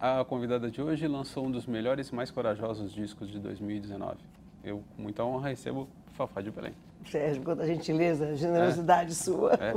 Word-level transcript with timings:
a 0.00 0.24
convidada 0.24 0.70
de 0.70 0.80
hoje 0.80 1.06
lançou 1.06 1.46
um 1.46 1.50
dos 1.50 1.66
melhores 1.66 2.08
e 2.08 2.14
mais 2.14 2.30
corajosos 2.30 2.92
discos 2.92 3.30
de 3.30 3.38
2019. 3.38 4.16
Eu, 4.64 4.82
com 4.96 5.02
muita 5.02 5.22
honra, 5.22 5.50
recebo 5.50 5.88
Fafá 6.12 6.40
de 6.40 6.50
Belém. 6.50 6.72
Sérgio, 7.04 7.42
quanta 7.42 7.66
gentileza, 7.66 8.34
generosidade 8.34 9.10
é. 9.10 9.14
sua. 9.14 9.54
É. 9.54 9.74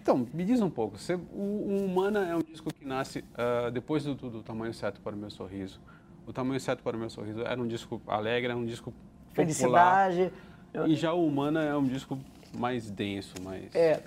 Então, 0.00 0.26
me 0.34 0.44
diz 0.44 0.60
um 0.60 0.68
pouco. 0.68 0.98
Você, 0.98 1.14
o, 1.14 1.18
o, 1.36 1.84
Humana 1.84 2.26
é 2.26 2.34
um 2.34 2.40
disco 2.42 2.74
que 2.74 2.84
nasce 2.84 3.20
uh, 3.20 3.70
depois 3.70 4.02
do, 4.02 4.14
do, 4.16 4.42
Tamanho 4.42 4.74
Certo 4.74 5.00
para 5.00 5.14
o 5.14 5.18
Meu 5.18 5.30
Sorriso. 5.30 5.80
O 6.26 6.32
Tamanho 6.32 6.58
Certo 6.58 6.82
para 6.82 6.96
o 6.96 6.98
Meu 6.98 7.08
Sorriso 7.08 7.42
era 7.42 7.60
um 7.60 7.68
disco 7.68 8.02
alegre, 8.08 8.50
era 8.50 8.58
um 8.58 8.64
disco 8.64 8.92
Felicidade. 9.32 10.32
Popular, 10.72 10.88
e 10.88 10.96
já 10.96 11.12
o 11.12 11.24
Humana 11.24 11.62
é 11.62 11.76
um 11.76 11.84
disco 11.84 12.18
mais 12.52 12.90
denso, 12.90 13.34
mais... 13.42 13.72
É. 13.74 14.02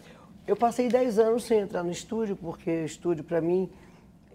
Eu 0.45 0.55
passei 0.55 0.89
10 0.89 1.17
anos 1.17 1.43
sem 1.45 1.59
entrar 1.59 1.81
no 1.81 1.91
estúdio, 1.91 2.35
porque 2.35 2.83
estúdio, 2.83 3.23
para 3.23 3.41
mim, 3.41 3.69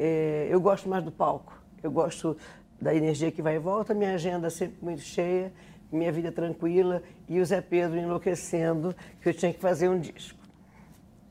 é, 0.00 0.48
eu 0.50 0.58
gosto 0.58 0.88
mais 0.88 1.04
do 1.04 1.12
palco. 1.12 1.52
Eu 1.82 1.90
gosto 1.90 2.34
da 2.80 2.94
energia 2.94 3.30
que 3.30 3.42
vai 3.42 3.56
e 3.56 3.58
volta, 3.58 3.92
minha 3.92 4.14
agenda 4.14 4.48
sempre 4.48 4.78
muito 4.80 5.02
cheia, 5.02 5.52
minha 5.92 6.10
vida 6.10 6.32
tranquila 6.32 7.02
e 7.28 7.38
o 7.38 7.44
Zé 7.44 7.60
Pedro 7.60 7.98
enlouquecendo 7.98 8.96
que 9.20 9.28
eu 9.28 9.34
tinha 9.34 9.52
que 9.52 9.60
fazer 9.60 9.90
um 9.90 10.00
disco. 10.00 10.38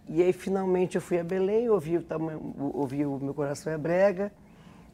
E 0.07 0.21
aí, 0.21 0.31
finalmente, 0.31 0.95
eu 0.95 1.01
fui 1.01 1.19
a 1.19 1.23
Belém, 1.23 1.69
ouvi 1.69 1.97
o, 1.97 2.05
ouvi 2.75 3.05
o 3.05 3.19
Meu 3.19 3.33
Coração 3.33 3.73
é 3.73 3.77
Brega, 3.77 4.31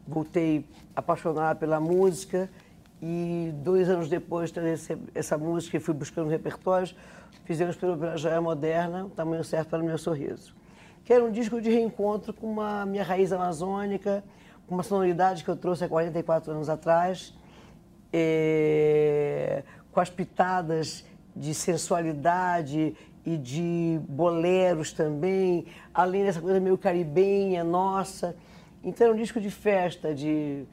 voltei 0.08 0.66
apaixonada 0.96 1.60
pela 1.60 1.80
música 1.80 2.50
e 3.02 3.52
dois 3.56 3.90
anos 3.90 4.08
depois 4.08 4.52
de 4.52 4.60
essa 5.14 5.38
música, 5.38 5.80
fui 5.82 5.94
buscando 5.94 6.30
repertórios, 6.30 6.96
fizemos 7.44 7.76
pelo 7.76 8.18
Joia 8.18 8.40
Moderna, 8.40 9.06
o 9.06 9.10
tamanho 9.10 9.44
certo 9.44 9.70
para 9.70 9.84
o 9.84 9.86
meu 9.86 9.98
sorriso. 9.98 10.56
Que 11.06 11.14
era 11.14 11.24
um 11.24 11.32
disco 11.32 11.62
de 11.62 11.70
reencontro 11.70 12.34
com 12.34 12.52
uma 12.52 12.84
minha 12.84 13.04
raiz 13.04 13.32
amazônica, 13.32 14.24
com 14.66 14.74
uma 14.74 14.84
sonoridade 14.84 15.44
que 15.44 15.50
eu 15.50 15.56
trouxe 15.56 15.86
há 15.86 15.88
44 15.88 16.52
anos 16.52 16.68
atrás, 16.68 17.32
é, 18.12 19.64
com 19.92 20.00
as 20.00 20.10
pitadas 20.10 21.06
de 21.36 21.54
sensualidade 21.54 22.96
e 23.24 23.38
de 23.38 24.00
boleros 24.10 24.94
também, 24.94 25.68
além 25.94 26.24
dessa 26.24 26.42
coisa 26.42 26.60
meio 26.60 26.78
caribenha 26.78 27.64
nossa. 27.64 28.36
Então 28.84 29.06
era 29.06 29.16
um 29.16 29.18
disco 29.18 29.40
de 29.40 29.52
festa, 29.52 30.12
de 30.12 30.66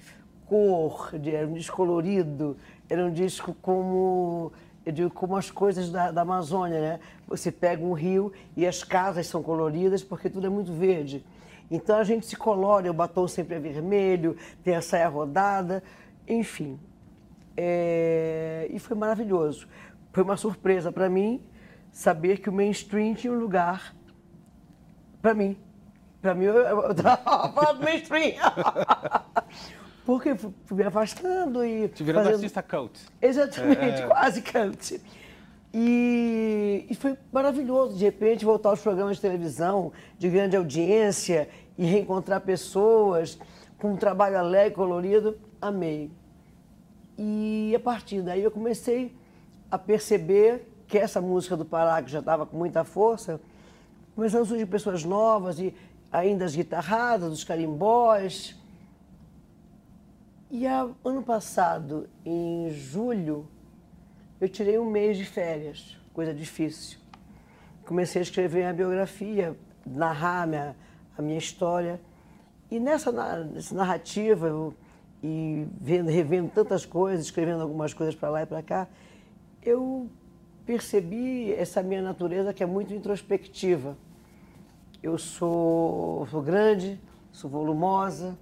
cor, 0.47 1.11
de, 1.19 1.35
era 1.35 1.47
um 1.47 1.53
disco 1.53 1.77
colorido, 1.77 2.57
era 2.89 3.05
um 3.05 3.12
disco 3.12 3.55
como, 3.61 4.51
eu 4.85 4.93
digo, 4.93 5.11
como 5.11 5.37
as 5.37 5.51
coisas 5.51 5.91
da, 5.91 6.11
da 6.11 6.23
Amazônia, 6.23 6.81
né? 6.81 7.01
Você 7.29 7.53
pega 7.53 7.85
um 7.85 7.93
rio 7.93 8.33
e 8.57 8.67
as 8.67 8.83
casas 8.83 9.27
são 9.27 9.43
coloridas 9.43 10.03
porque 10.03 10.29
tudo 10.29 10.47
é 10.47 10.51
muito 10.51 10.73
verde. 10.73 11.25
Então 11.71 11.97
a 11.97 12.05
gente 12.05 12.27
se 12.27 12.37
colore, 12.37 12.91
o 12.91 12.93
batom 12.93 13.27
sempre 13.29 13.55
é 13.57 13.59
vermelho, 13.61 14.37
tem 14.63 14.75
a 14.75 14.83
saia 14.83 15.09
rodada, 15.09 15.83
enfim. 16.29 16.79
É... 17.57 18.67
E 18.71 18.79
foi 18.79 18.97
maravilhoso. 18.97 19.69
Foi 20.13 20.23
uma 20.23 20.37
surpresa 20.37 20.91
para 20.91 21.09
mim, 21.09 21.41
saber 21.93 22.39
que 22.39 22.51
o 22.51 22.53
mainstream 22.53 23.15
tinha 23.15 23.33
um 23.33 23.39
lugar 23.39 23.95
para 25.23 25.33
mim. 25.33 25.57
Para 26.21 26.35
mim, 26.35 26.45
eu 26.45 26.91
estava 26.91 27.17
falando 27.53 27.79
do 27.79 27.85
mainstream. 27.85 28.35
Porque 30.05 30.34
fui 30.34 30.77
me 30.77 30.83
afastando 30.83 31.64
e. 31.64 31.89
Te 31.89 32.03
virando 32.03 32.25
fazendo... 32.25 32.41
artista 32.41 32.62
cult. 32.62 33.00
Exatamente, 33.20 34.03
é... 34.03 34.06
quase 34.08 34.42
cult. 34.42 35.00
E, 35.75 36.86
e, 36.91 36.95
foi 36.95 37.17
maravilhoso, 37.33 37.97
de 37.97 38.05
repente, 38.05 38.45
voltar 38.45 38.69
aos 38.70 38.80
programas 38.80 39.17
de 39.17 39.23
televisão 39.23 39.91
de 40.19 40.28
grande 40.28 40.55
audiência 40.55 41.48
e 41.78 41.86
reencontrar 41.86 42.42
pessoas 42.42 43.39
com 43.78 43.92
um 43.92 43.97
trabalho 43.97 44.39
alegre, 44.39 44.75
colorido. 44.75 45.39
Amei. 45.61 46.11
E 47.17 47.73
a 47.74 47.80
partir 47.80 48.20
daí 48.20 48.42
eu 48.42 48.51
comecei 48.51 49.14
a 49.70 49.79
perceber 49.79 50.68
que 50.86 50.98
essa 50.98 51.20
música 51.23 51.57
do 51.57 51.64
Pará, 51.64 52.02
que 52.02 52.11
já 52.11 52.18
estava 52.18 52.45
com 52.45 52.57
muita 52.57 52.85
força, 52.85 53.41
começando 54.14 54.42
a 54.42 54.46
surgir 54.46 54.67
pessoas 54.67 55.05
novas 55.05 55.58
e 55.58 55.74
ainda 56.11 56.45
as 56.45 56.55
guitarradas, 56.55 57.33
os 57.33 57.45
carimbós. 57.45 58.55
E 60.55 60.67
a, 60.67 60.86
ano 61.02 61.23
passado, 61.23 62.11
em 62.27 62.68
julho, 62.68 63.48
eu 64.39 64.46
tirei 64.46 64.79
um 64.79 64.85
mês 64.85 65.17
de 65.17 65.24
férias, 65.24 65.96
coisa 66.13 66.35
difícil. 66.35 66.98
Comecei 67.86 68.20
a 68.20 68.23
escrever 68.23 68.67
a 68.67 68.73
biografia, 68.74 69.57
narrar 69.86 70.42
a 70.42 70.46
minha, 70.46 70.77
a 71.17 71.23
minha 71.23 71.39
história. 71.39 71.98
E 72.70 72.79
nessa, 72.79 73.11
nessa 73.46 73.74
narrativa, 73.74 74.46
eu, 74.46 74.74
e 75.23 75.67
vendo, 75.80 76.11
revendo 76.11 76.51
tantas 76.51 76.85
coisas, 76.85 77.24
escrevendo 77.24 77.62
algumas 77.62 77.95
coisas 77.95 78.14
para 78.14 78.29
lá 78.29 78.42
e 78.42 78.46
para 78.46 78.62
cá, 78.62 78.89
eu 79.62 80.11
percebi 80.67 81.51
essa 81.55 81.83
minha 81.83 82.02
natureza 82.02 82.52
que 82.52 82.62
é 82.62 82.67
muito 82.67 82.92
introspectiva. 82.92 83.96
Eu 85.02 85.17
sou, 85.17 86.27
sou 86.27 86.42
grande, 86.42 87.01
sou 87.33 87.48
volumosa, 87.48 88.36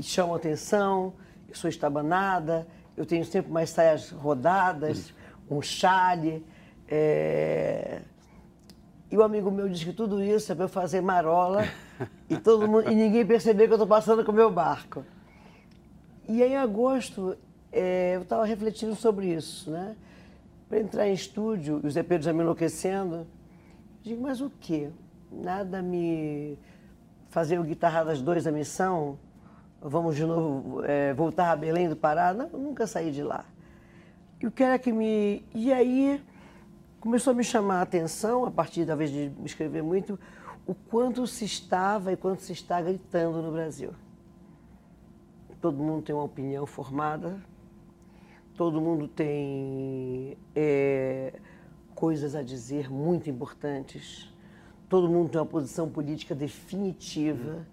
e 0.00 0.02
chamo 0.02 0.34
atenção, 0.34 1.12
eu 1.46 1.54
sou 1.54 1.68
estabanada, 1.68 2.66
eu 2.96 3.04
tenho 3.04 3.22
sempre 3.22 3.52
mais 3.52 3.68
saias 3.68 4.10
rodadas, 4.10 5.12
um 5.50 5.60
chale. 5.60 6.42
É... 6.88 8.00
E 9.10 9.16
o 9.18 9.22
amigo 9.22 9.50
meu 9.50 9.68
disse 9.68 9.84
que 9.84 9.92
tudo 9.92 10.24
isso 10.24 10.50
é 10.50 10.54
para 10.54 10.64
eu 10.64 10.68
fazer 10.70 11.02
marola 11.02 11.64
e, 12.30 12.38
todo 12.38 12.66
mundo, 12.66 12.90
e 12.90 12.94
ninguém 12.94 13.26
perceber 13.26 13.66
que 13.66 13.72
eu 13.72 13.76
estou 13.76 13.86
passando 13.86 14.24
com 14.24 14.32
o 14.32 14.34
meu 14.34 14.50
barco. 14.50 15.04
E 16.26 16.42
aí, 16.42 16.52
em 16.52 16.56
agosto, 16.56 17.36
é, 17.70 18.16
eu 18.16 18.22
estava 18.22 18.46
refletindo 18.46 18.94
sobre 18.94 19.26
isso, 19.26 19.70
né? 19.70 19.96
Para 20.66 20.80
entrar 20.80 21.08
em 21.08 21.12
estúdio, 21.12 21.78
os 21.84 21.94
EPs 21.94 22.24
já 22.24 22.32
me 22.32 22.40
enlouquecendo, 22.40 23.26
digo, 24.02 24.22
mas 24.22 24.40
o 24.40 24.50
quê? 24.60 24.88
Nada 25.30 25.82
me 25.82 26.56
fazer 27.28 27.58
o 27.58 27.64
Guitarradas 27.64 28.22
2 28.22 28.46
a 28.46 28.52
missão? 28.52 29.18
Vamos 29.82 30.14
de 30.14 30.26
novo 30.26 30.84
é, 30.84 31.14
voltar 31.14 31.50
a 31.50 31.56
Belém 31.56 31.88
do 31.88 31.96
Pará? 31.96 32.34
Não, 32.34 32.50
nunca 32.50 32.86
saí 32.86 33.10
de 33.10 33.22
lá. 33.22 33.46
E 34.38 34.46
o 34.46 34.50
que 34.50 34.62
era 34.62 34.78
que 34.78 34.92
me... 34.92 35.42
E 35.54 35.72
aí 35.72 36.22
começou 37.00 37.30
a 37.30 37.34
me 37.34 37.42
chamar 37.42 37.76
a 37.76 37.82
atenção, 37.82 38.44
a 38.44 38.50
partir 38.50 38.84
talvez 38.84 39.10
de 39.10 39.32
me 39.38 39.46
escrever 39.46 39.82
muito, 39.82 40.20
o 40.66 40.74
quanto 40.74 41.26
se 41.26 41.46
estava 41.46 42.12
e 42.12 42.16
quanto 42.16 42.42
se 42.42 42.52
está 42.52 42.80
gritando 42.82 43.40
no 43.40 43.50
Brasil. 43.50 43.92
Todo 45.62 45.78
mundo 45.78 46.02
tem 46.02 46.14
uma 46.14 46.24
opinião 46.24 46.66
formada, 46.66 47.42
todo 48.56 48.82
mundo 48.82 49.08
tem 49.08 50.36
é, 50.54 51.32
coisas 51.94 52.34
a 52.34 52.42
dizer 52.42 52.90
muito 52.90 53.30
importantes, 53.30 54.30
todo 54.90 55.08
mundo 55.08 55.30
tem 55.30 55.40
uma 55.40 55.46
posição 55.46 55.88
política 55.88 56.34
definitiva, 56.34 57.66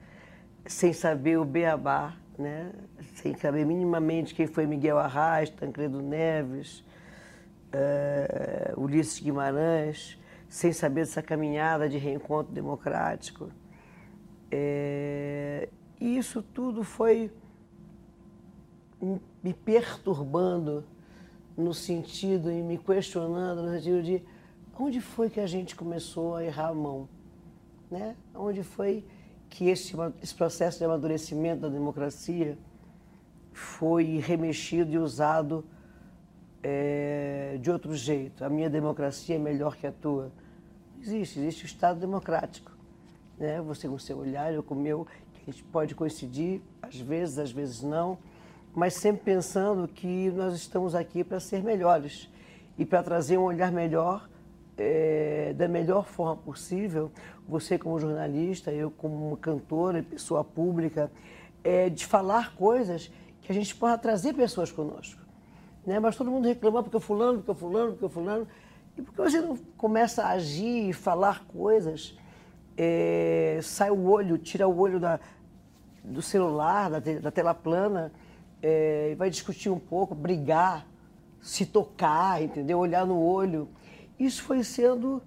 sem 0.68 0.94
saber 0.94 1.38
o 1.38 1.46
beabá, 1.46 2.16
né? 2.38 2.72
sem 3.16 3.36
saber 3.36 3.66
minimamente 3.66 4.36
quem 4.36 4.48
foi 4.48 4.66
Miguel 4.66 4.98
Arraes, 4.98 5.50
Tancredo 5.50 6.02
Neves, 6.02 6.84
é, 7.72 8.74
Ulisses 8.78 9.20
Guimarães, 9.20 10.20
sem 10.48 10.72
saber 10.72 11.02
dessa 11.02 11.22
caminhada 11.22 11.90
de 11.90 11.98
reencontro 11.98 12.54
democrático. 12.54 13.50
É, 14.52 15.70
isso 16.00 16.42
tudo 16.42 16.84
foi 16.84 17.32
me 19.44 19.54
perturbando 19.54 20.84
no 21.56 21.74
sentido 21.74 22.52
e 22.52 22.62
me 22.62 22.78
questionando 22.78 23.64
no 23.64 23.72
sentido 23.74 24.04
de 24.04 24.24
onde 24.80 25.02
foi 25.02 25.30
que 25.30 25.40
a 25.40 25.48
gente 25.48 25.76
começou 25.76 26.36
a 26.36 26.44
errar 26.44 26.70
a 26.70 26.74
mão, 26.74 27.10
né? 27.90 28.16
Onde 28.34 28.64
foi 28.64 29.04
que 29.50 29.70
esse, 29.70 29.94
esse 30.22 30.36
processo 30.36 30.78
de 30.78 30.86
amadurecimento 30.86 31.62
da 31.62 31.70
democracia 31.70 32.58
foi 33.52 34.20
remexido 34.20 34.92
e 34.92 34.98
usado 34.98 35.66
é, 36.62 37.58
de 37.62 37.72
outro 37.72 37.96
jeito. 37.96 38.44
A 38.44 38.50
minha 38.50 38.70
democracia 38.70 39.36
é 39.36 39.40
melhor 39.40 39.76
que 39.76 39.88
a 39.88 39.92
tua. 39.92 40.32
Existe, 41.02 41.40
existe 41.40 41.64
o 41.64 41.66
Estado 41.66 42.00
democrático. 42.00 42.72
Né? 43.38 43.62
Você 43.62 43.88
com 43.88 43.96
o 43.96 44.00
seu 44.00 44.18
olhar, 44.18 44.54
eu 44.54 44.62
com 44.62 44.76
o 44.76 44.78
meu, 44.78 45.06
que 45.34 45.50
a 45.50 45.52
gente 45.52 45.64
pode 45.66 45.96
coincidir, 45.96 46.62
às 46.82 47.00
vezes, 47.00 47.38
às 47.38 47.52
vezes 47.52 47.82
não, 47.82 48.18
mas 48.76 48.94
sempre 48.94 49.24
pensando 49.24 49.88
que 49.88 50.30
nós 50.32 50.54
estamos 50.56 50.94
aqui 50.94 51.24
para 51.24 51.40
ser 51.40 51.64
melhores 51.64 52.30
e 52.78 52.86
para 52.86 53.02
trazer 53.02 53.38
um 53.38 53.44
olhar 53.44 53.72
melhor, 53.72 54.30
é, 54.78 55.54
da 55.56 55.68
melhor 55.68 56.06
forma 56.06 56.36
possível. 56.36 57.12
Você 57.48 57.78
como 57.78 58.00
jornalista, 58.00 58.72
eu 58.72 58.92
como 58.92 59.36
cantora 59.38 60.00
e 60.00 60.04
pessoa 60.04 60.44
pública, 60.44 61.12
é, 61.64 61.90
de 61.90 62.06
falar 62.06 62.56
coisas 62.56 63.12
que 63.42 63.52
a 63.52 63.56
gente 63.56 63.76
possa 63.76 63.98
trazer 63.98 64.34
pessoas 64.34 64.72
conosco. 64.72 65.22
Né? 65.86 66.00
Mas 66.00 66.16
todo 66.16 66.30
mundo 66.30 66.46
reclama 66.46 66.84
porque 66.84 67.00
fulano, 67.00 67.42
porque 67.42 67.60
fulano, 67.60 67.92
porque 67.94 68.10
fulano. 68.10 68.48
E 68.98 69.02
porque 69.02 69.22
você 69.22 69.40
não 69.40 69.56
começa 69.78 70.24
a 70.24 70.32
agir 70.32 70.90
e 70.90 70.94
falar 70.94 71.46
coisas, 71.46 72.18
é, 72.76 73.60
sai 73.62 73.90
o 73.90 74.10
olho, 74.10 74.38
tira 74.38 74.68
o 74.68 74.78
olho 74.78 75.00
da, 75.00 75.20
do 76.04 76.22
celular, 76.22 76.90
da, 76.90 77.00
da 77.00 77.32
tela 77.32 77.54
plana, 77.54 78.12
é, 78.62 79.16
vai 79.18 79.30
discutir 79.30 79.70
um 79.70 79.80
pouco, 79.80 80.16
brigar, 80.16 80.86
se 81.42 81.66
tocar, 81.66 82.42
entendeu? 82.42 82.80
Olhar 82.80 83.06
no 83.06 83.22
olho. 83.22 83.70
Isso 84.20 84.44
foi 84.44 84.64
sendo 84.64 85.22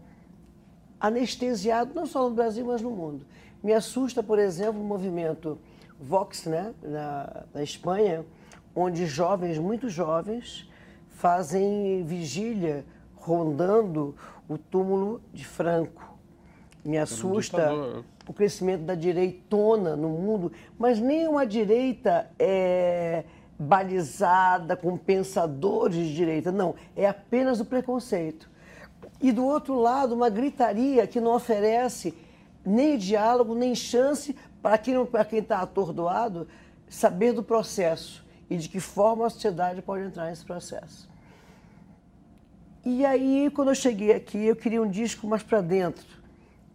anestesiado 0.98 1.92
não 1.94 2.06
só 2.06 2.28
no 2.28 2.34
Brasil, 2.34 2.64
mas 2.66 2.82
no 2.82 2.90
mundo. 2.90 3.24
Me 3.62 3.72
assusta, 3.72 4.22
por 4.22 4.38
exemplo, 4.38 4.80
o 4.80 4.84
movimento 4.84 5.58
Vox, 5.98 6.46
né, 6.46 6.74
na, 6.82 7.44
na 7.54 7.62
Espanha, 7.62 8.24
onde 8.74 9.06
jovens, 9.06 9.58
muito 9.58 9.88
jovens, 9.88 10.68
fazem 11.08 12.02
vigília 12.04 12.84
rondando 13.14 14.14
o 14.48 14.56
túmulo 14.56 15.20
de 15.32 15.44
Franco. 15.44 16.02
Me 16.82 16.96
assusta 16.96 17.72
um 17.72 18.02
o 18.30 18.32
crescimento 18.32 18.82
da 18.82 18.94
direitona 18.94 19.96
no 19.96 20.08
mundo, 20.08 20.52
mas 20.78 21.00
nem 21.00 21.26
uma 21.26 21.44
direita 21.44 22.30
é 22.38 23.24
balizada 23.58 24.76
com 24.76 24.96
pensadores 24.96 25.96
de 25.96 26.14
direita, 26.14 26.52
não, 26.52 26.76
é 26.96 27.08
apenas 27.08 27.58
o 27.58 27.64
preconceito. 27.64 28.48
E 29.20 29.32
do 29.32 29.44
outro 29.44 29.74
lado, 29.74 30.14
uma 30.14 30.30
gritaria 30.30 31.06
que 31.06 31.20
não 31.20 31.34
oferece 31.34 32.14
nem 32.64 32.96
diálogo, 32.96 33.54
nem 33.54 33.74
chance 33.74 34.34
para 34.62 34.78
quem 34.78 35.38
está 35.38 35.60
atordoado 35.60 36.48
saber 36.88 37.32
do 37.32 37.42
processo 37.42 38.24
e 38.48 38.56
de 38.56 38.68
que 38.68 38.80
forma 38.80 39.26
a 39.26 39.30
sociedade 39.30 39.80
pode 39.80 40.04
entrar 40.04 40.26
nesse 40.26 40.44
processo. 40.44 41.08
E 42.84 43.04
aí, 43.04 43.50
quando 43.54 43.68
eu 43.68 43.74
cheguei 43.74 44.12
aqui, 44.12 44.38
eu 44.38 44.56
queria 44.56 44.82
um 44.82 44.90
disco 44.90 45.26
mais 45.26 45.42
para 45.42 45.60
dentro, 45.60 46.06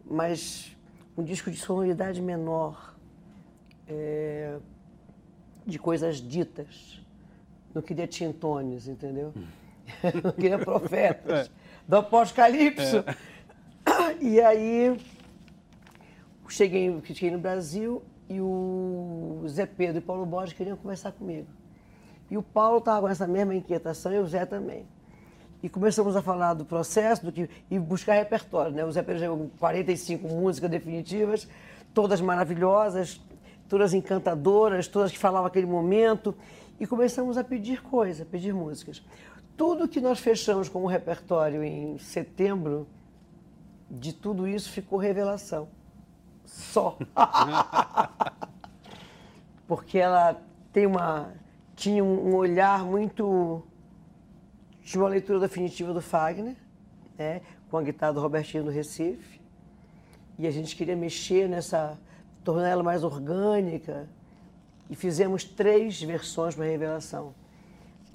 mas 0.05 0.75
um 1.17 1.23
disco 1.23 1.49
de 1.49 1.57
sonoridade 1.57 2.21
menor, 2.21 2.95
é, 3.87 4.57
de 5.65 5.79
coisas 5.79 6.17
ditas. 6.17 7.01
Não 7.73 7.81
queria 7.81 8.07
tintones, 8.07 8.87
entendeu? 8.87 9.33
Não 10.23 10.31
queria 10.31 10.59
profetas. 10.59 11.51
Do 11.87 11.97
apocalipse. 11.97 12.97
É. 12.97 13.35
E 14.19 14.41
aí, 14.41 14.97
cheguei, 16.49 17.01
cheguei 17.03 17.29
no 17.29 17.37
Brasil 17.37 18.01
e 18.27 18.41
o 18.41 19.43
Zé 19.47 19.65
Pedro 19.65 19.97
e 19.97 19.99
o 19.99 20.01
Paulo 20.01 20.25
Borges 20.25 20.53
queriam 20.53 20.75
conversar 20.75 21.11
comigo. 21.11 21.47
E 22.29 22.37
o 22.37 22.41
Paulo 22.41 22.79
estava 22.79 23.01
com 23.01 23.09
essa 23.09 23.27
mesma 23.27 23.53
inquietação 23.53 24.11
e 24.11 24.17
o 24.17 24.25
Zé 24.25 24.45
também. 24.45 24.87
E 25.61 25.69
começamos 25.69 26.15
a 26.15 26.21
falar 26.21 26.53
do 26.53 26.65
processo 26.65 27.25
do 27.25 27.31
que, 27.31 27.49
e 27.69 27.77
buscar 27.77 28.13
repertório. 28.15 28.71
Né? 28.71 28.83
O 28.83 28.91
Zé 28.91 29.03
Pedro 29.03 29.37
com 29.37 29.49
45 29.59 30.27
músicas 30.27 30.69
definitivas, 30.69 31.47
todas 31.93 32.19
maravilhosas, 32.21 33.21
todas 33.69 33.93
encantadoras, 33.93 34.87
todas 34.87 35.11
que 35.11 35.17
falavam 35.19 35.47
aquele 35.47 35.67
momento. 35.67 36.35
E 36.79 36.85
começamos 36.87 37.37
a 37.37 37.43
pedir 37.43 37.81
coisa, 37.81 38.25
pedir 38.25 38.53
músicas. 38.53 39.01
Tudo 39.57 39.87
que 39.87 40.01
nós 40.01 40.19
fechamos 40.19 40.67
como 40.67 40.87
repertório 40.87 41.63
em 41.63 41.97
setembro, 41.97 42.87
de 43.89 44.13
tudo 44.13 44.47
isso 44.47 44.71
ficou 44.71 44.99
revelação. 44.99 45.69
Só. 46.45 46.97
Porque 49.67 49.97
ela 49.97 50.39
tem 50.71 50.85
uma 50.85 51.33
tinha 51.75 52.03
um 52.03 52.35
olhar 52.35 52.85
muito. 52.85 53.63
Tinha 54.81 55.03
uma 55.03 55.09
leitura 55.09 55.39
definitiva 55.39 55.93
do 55.93 56.01
Fagner, 56.01 56.55
né, 57.17 57.41
com 57.69 57.77
a 57.77 57.81
guitarra 57.81 58.13
do 58.13 58.21
Robertinho 58.21 58.63
do 58.63 58.69
Recife. 58.69 59.41
E 60.37 60.47
a 60.47 60.51
gente 60.51 60.75
queria 60.75 60.95
mexer 60.95 61.49
nessa. 61.49 61.97
tornar 62.43 62.69
ela 62.69 62.83
mais 62.83 63.03
orgânica. 63.03 64.07
E 64.89 64.95
fizemos 64.95 65.43
três 65.43 66.01
versões 66.01 66.55
para 66.55 66.65
Revelação. 66.65 67.33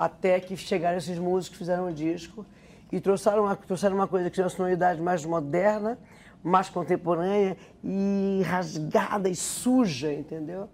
Até 0.00 0.40
que 0.40 0.56
chegaram 0.56 0.96
esses 0.96 1.18
músicos, 1.18 1.58
fizeram 1.58 1.88
um 1.88 1.92
disco 1.92 2.46
e 2.90 2.98
trouxeram 2.98 3.42
uma, 3.44 3.54
trouxeram 3.54 3.96
uma 3.96 4.08
coisa 4.08 4.30
que 4.30 4.34
tinha 4.34 4.44
uma 4.44 4.50
sonoridade 4.50 4.98
mais 4.98 5.26
moderna, 5.26 5.98
mais 6.42 6.70
contemporânea 6.70 7.54
e 7.84 8.40
rasgada 8.46 9.28
e 9.28 9.36
suja, 9.36 10.10
entendeu? 10.10 10.70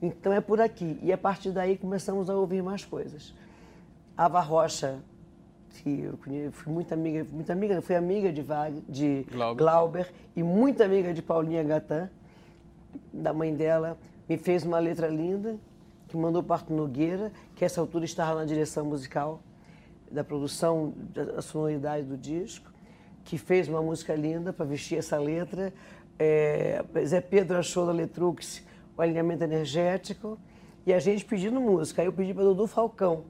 Então 0.00 0.32
é 0.32 0.40
por 0.40 0.58
aqui. 0.58 0.98
E 1.02 1.12
a 1.12 1.18
partir 1.18 1.50
daí 1.50 1.76
começamos 1.76 2.30
a 2.30 2.34
ouvir 2.34 2.62
mais 2.62 2.82
coisas. 2.82 3.34
Ava 4.16 4.40
Rocha, 4.40 5.00
que 5.68 6.00
eu 6.00 6.52
fui 6.52 6.72
muito 6.72 6.94
amiga, 6.94 7.26
muito 7.30 7.52
amiga, 7.52 7.82
fui 7.82 7.94
amiga 7.94 8.32
de, 8.32 8.40
Wagner, 8.40 8.82
de 8.88 9.26
Glauber. 9.30 9.62
Glauber 9.62 10.12
e 10.34 10.42
muito 10.42 10.82
amiga 10.82 11.12
de 11.12 11.20
Paulinha 11.20 11.62
Gatã, 11.62 12.08
da 13.12 13.34
mãe 13.34 13.54
dela, 13.54 13.98
me 14.26 14.38
fez 14.38 14.64
uma 14.64 14.78
letra 14.78 15.08
linda, 15.08 15.58
que 16.12 16.16
mandou 16.18 16.44
Arthur 16.46 16.74
Nogueira, 16.74 17.32
que 17.56 17.64
a 17.64 17.66
essa 17.66 17.80
altura 17.80 18.04
estava 18.04 18.40
na 18.40 18.44
direção 18.44 18.84
musical 18.84 19.40
da 20.10 20.22
produção, 20.22 20.92
da 21.14 21.40
sonoridade 21.40 22.04
do 22.04 22.18
disco, 22.18 22.70
que 23.24 23.38
fez 23.38 23.66
uma 23.66 23.80
música 23.80 24.14
linda 24.14 24.52
para 24.52 24.66
vestir 24.66 24.98
essa 24.98 25.16
letra. 25.16 25.72
É, 26.18 26.84
Zé 27.06 27.22
Pedro 27.22 27.56
achou 27.56 27.86
da 27.86 27.92
Letrux 27.92 28.62
o 28.94 29.00
alinhamento 29.00 29.42
energético 29.42 30.38
e 30.84 30.92
a 30.92 30.98
gente 30.98 31.24
pedindo 31.24 31.58
música. 31.58 32.02
Aí 32.02 32.08
eu 32.08 32.12
pedi 32.12 32.34
para 32.34 32.44
Dudu 32.44 32.66
Falcão. 32.66 33.24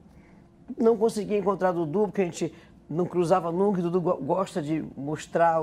Não 0.77 0.97
consegui 0.97 1.37
encontrar 1.37 1.71
Dudu, 1.71 2.07
porque 2.07 2.21
a 2.21 2.25
gente 2.25 2.53
não 2.89 3.05
cruzava 3.05 3.49
nunca, 3.49 3.79
e 3.79 3.83
Dudu 3.83 4.01
gosta 4.01 4.61
de 4.61 4.83
mostrar 4.97 5.61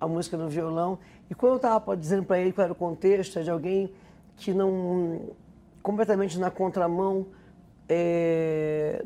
a 0.00 0.08
música 0.08 0.36
no 0.36 0.48
violão. 0.48 0.98
E 1.30 1.34
quando 1.34 1.52
eu 1.52 1.56
estava 1.56 1.96
dizendo 1.96 2.24
para 2.24 2.40
ele 2.40 2.52
qual 2.52 2.64
era 2.64 2.72
o 2.72 2.76
contexto, 2.76 3.38
é 3.38 3.42
de 3.42 3.50
alguém 3.50 3.92
que 4.36 4.52
não. 4.52 5.30
Completamente 5.82 6.38
na 6.38 6.50
contramão 6.50 7.26
é, 7.88 9.04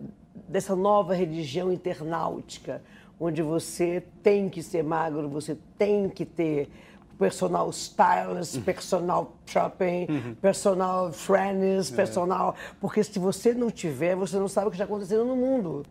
dessa 0.49 0.77
nova 0.77 1.15
religião 1.15 1.73
internautica, 1.73 2.83
onde 3.19 3.43
você 3.43 4.03
tem 4.23 4.49
que 4.49 4.63
ser 4.63 4.83
magro, 4.83 5.29
você 5.29 5.57
tem 5.79 6.09
que 6.09 6.25
ter 6.25 6.69
personal 7.19 7.71
stylist, 7.71 8.61
personal 8.63 9.37
shopping, 9.47 10.07
uhum. 10.09 10.35
personal 10.41 11.13
friends, 11.13 11.93
é. 11.93 11.97
personal. 11.97 12.55
Porque 12.81 13.03
se 13.03 13.19
você 13.19 13.55
não 13.55 13.71
tiver, 13.71 14.17
você 14.17 14.37
não 14.37 14.49
sabe 14.49 14.67
o 14.67 14.71
que 14.71 14.77
está 14.77 14.85
acontecendo 14.85 15.25
no 15.25 15.37
mundo. 15.37 15.85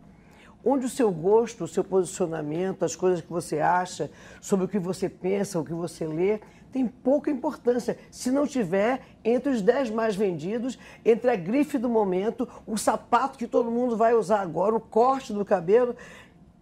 Onde 0.64 0.86
o 0.86 0.88
seu 0.88 1.12
gosto, 1.12 1.64
o 1.64 1.68
seu 1.68 1.84
posicionamento, 1.84 2.84
as 2.84 2.96
coisas 2.96 3.20
que 3.20 3.30
você 3.30 3.60
acha, 3.60 4.10
sobre 4.40 4.64
o 4.64 4.68
que 4.68 4.78
você 4.78 5.08
pensa, 5.08 5.60
o 5.60 5.64
que 5.64 5.74
você 5.74 6.06
lê, 6.06 6.40
tem 6.72 6.88
pouca 6.88 7.30
importância. 7.30 7.98
Se 8.10 8.30
não 8.30 8.46
tiver 8.46 9.02
entre 9.22 9.52
os 9.52 9.62
10 9.62 9.90
mais 9.90 10.16
vendidos, 10.16 10.78
entre 11.04 11.30
a 11.30 11.36
grife 11.36 11.78
do 11.78 11.88
momento, 11.88 12.48
o 12.66 12.76
sapato 12.76 13.38
que 13.38 13.46
todo 13.46 13.70
mundo 13.70 13.96
vai 13.96 14.14
usar 14.14 14.40
agora, 14.40 14.74
o 14.74 14.80
corte 14.80 15.32
do 15.32 15.44
cabelo, 15.44 15.94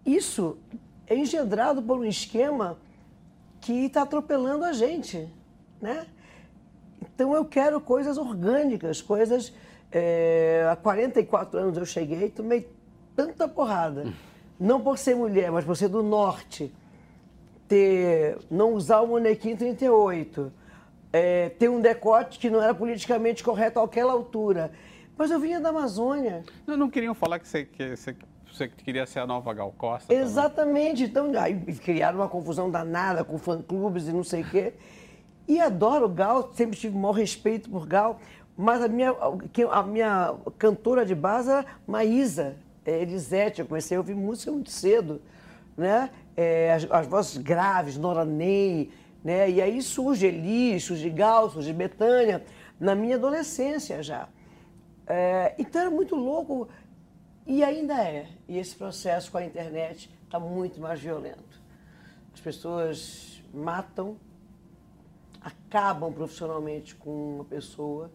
isso 0.05 0.57
é 1.07 1.15
engendrado 1.15 1.81
por 1.81 1.97
um 1.97 2.05
esquema 2.05 2.77
que 3.59 3.85
está 3.85 4.01
atropelando 4.01 4.65
a 4.65 4.73
gente, 4.73 5.27
né? 5.81 6.05
Então 7.01 7.33
eu 7.33 7.45
quero 7.45 7.79
coisas 7.79 8.17
orgânicas, 8.17 9.01
coisas... 9.01 9.53
É, 9.95 10.67
há 10.71 10.75
44 10.75 11.59
anos 11.59 11.77
eu 11.77 11.85
cheguei, 11.85 12.27
tomei 12.27 12.67
tanta 13.15 13.47
porrada. 13.47 14.13
Não 14.59 14.79
por 14.79 14.97
ser 14.97 15.15
mulher, 15.15 15.51
mas 15.51 15.65
por 15.65 15.75
ser 15.75 15.87
do 15.87 16.03
norte. 16.03 16.73
Ter, 17.67 18.37
não 18.49 18.73
usar 18.73 19.01
o 19.01 19.07
manequim 19.07 19.55
38. 19.55 20.51
É, 21.11 21.49
ter 21.49 21.69
um 21.69 21.79
decote 21.79 22.39
que 22.39 22.49
não 22.49 22.61
era 22.61 22.73
politicamente 22.73 23.43
correto 23.43 23.79
àquela 23.79 24.13
altura. 24.13 24.71
Mas 25.17 25.31
eu 25.31 25.39
vinha 25.39 25.59
da 25.59 25.69
Amazônia. 25.69 26.43
Não, 26.65 26.75
não 26.75 26.89
queriam 26.89 27.13
falar 27.13 27.39
que 27.39 27.47
você, 27.47 27.65
que 27.65 27.95
você 27.95 28.15
você 28.51 28.67
queria 28.67 29.05
ser 29.07 29.19
a 29.19 29.25
nova 29.25 29.51
Gal 29.51 29.73
Costa. 29.75 30.13
Exatamente. 30.13 31.07
Também. 31.07 31.31
Então, 31.31 31.41
aí 31.41 31.55
criaram 31.77 32.19
uma 32.19 32.29
confusão 32.29 32.69
danada 32.69 33.23
com 33.23 33.37
fã-clubes 33.39 34.07
e 34.07 34.13
não 34.13 34.23
sei 34.23 34.41
o 34.41 34.49
quê. 34.49 34.73
E 35.47 35.59
adoro 35.59 36.07
Gal, 36.07 36.53
sempre 36.53 36.77
tive 36.77 36.95
o 36.95 36.99
maior 36.99 37.13
respeito 37.13 37.69
por 37.69 37.87
Gal, 37.87 38.19
mas 38.55 38.81
a 38.81 38.87
minha, 38.87 39.13
a 39.71 39.83
minha 39.83 40.35
cantora 40.57 41.03
de 41.05 41.15
base 41.15 41.49
era 41.49 41.65
Maísa 41.87 42.55
Elisete. 42.91 43.61
Eu 43.61 43.67
comecei 43.67 43.97
a 43.97 43.99
ouvir 43.99 44.15
música 44.15 44.51
muito 44.51 44.71
cedo, 44.71 45.21
né? 45.77 46.09
É, 46.35 46.73
as, 46.73 46.87
as, 46.89 47.07
vozes 47.07 47.37
graves, 47.37 47.97
Nora 47.97 48.25
Ney, 48.25 48.91
né? 49.23 49.49
E 49.49 49.61
aí 49.61 49.81
surge 49.81 50.25
Elis, 50.25 50.83
surge 50.83 51.09
Gal, 51.09 51.49
surge 51.49 51.71
Betânia, 51.71 52.43
na 52.79 52.95
minha 52.95 53.15
adolescência 53.15 54.01
já. 54.01 54.27
É, 55.05 55.55
então 55.57 55.81
era 55.81 55.91
muito 55.91 56.15
louco 56.15 56.67
e 57.45 57.63
ainda 57.63 58.01
é. 58.01 58.27
E 58.47 58.57
esse 58.57 58.75
processo 58.75 59.31
com 59.31 59.37
a 59.37 59.45
internet 59.45 60.09
está 60.25 60.39
muito 60.39 60.79
mais 60.79 60.99
violento. 60.99 61.61
As 62.33 62.39
pessoas 62.39 63.41
matam, 63.53 64.17
acabam 65.41 66.11
profissionalmente 66.11 66.95
com 66.95 67.35
uma 67.35 67.45
pessoa 67.45 68.11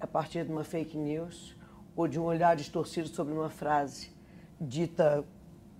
a 0.00 0.06
partir 0.06 0.44
de 0.44 0.52
uma 0.52 0.64
fake 0.64 0.96
news 0.96 1.55
ou 1.96 2.06
de 2.06 2.20
um 2.20 2.24
olhar 2.24 2.54
distorcido 2.54 3.08
sobre 3.08 3.32
uma 3.32 3.48
frase 3.48 4.10
dita 4.60 5.24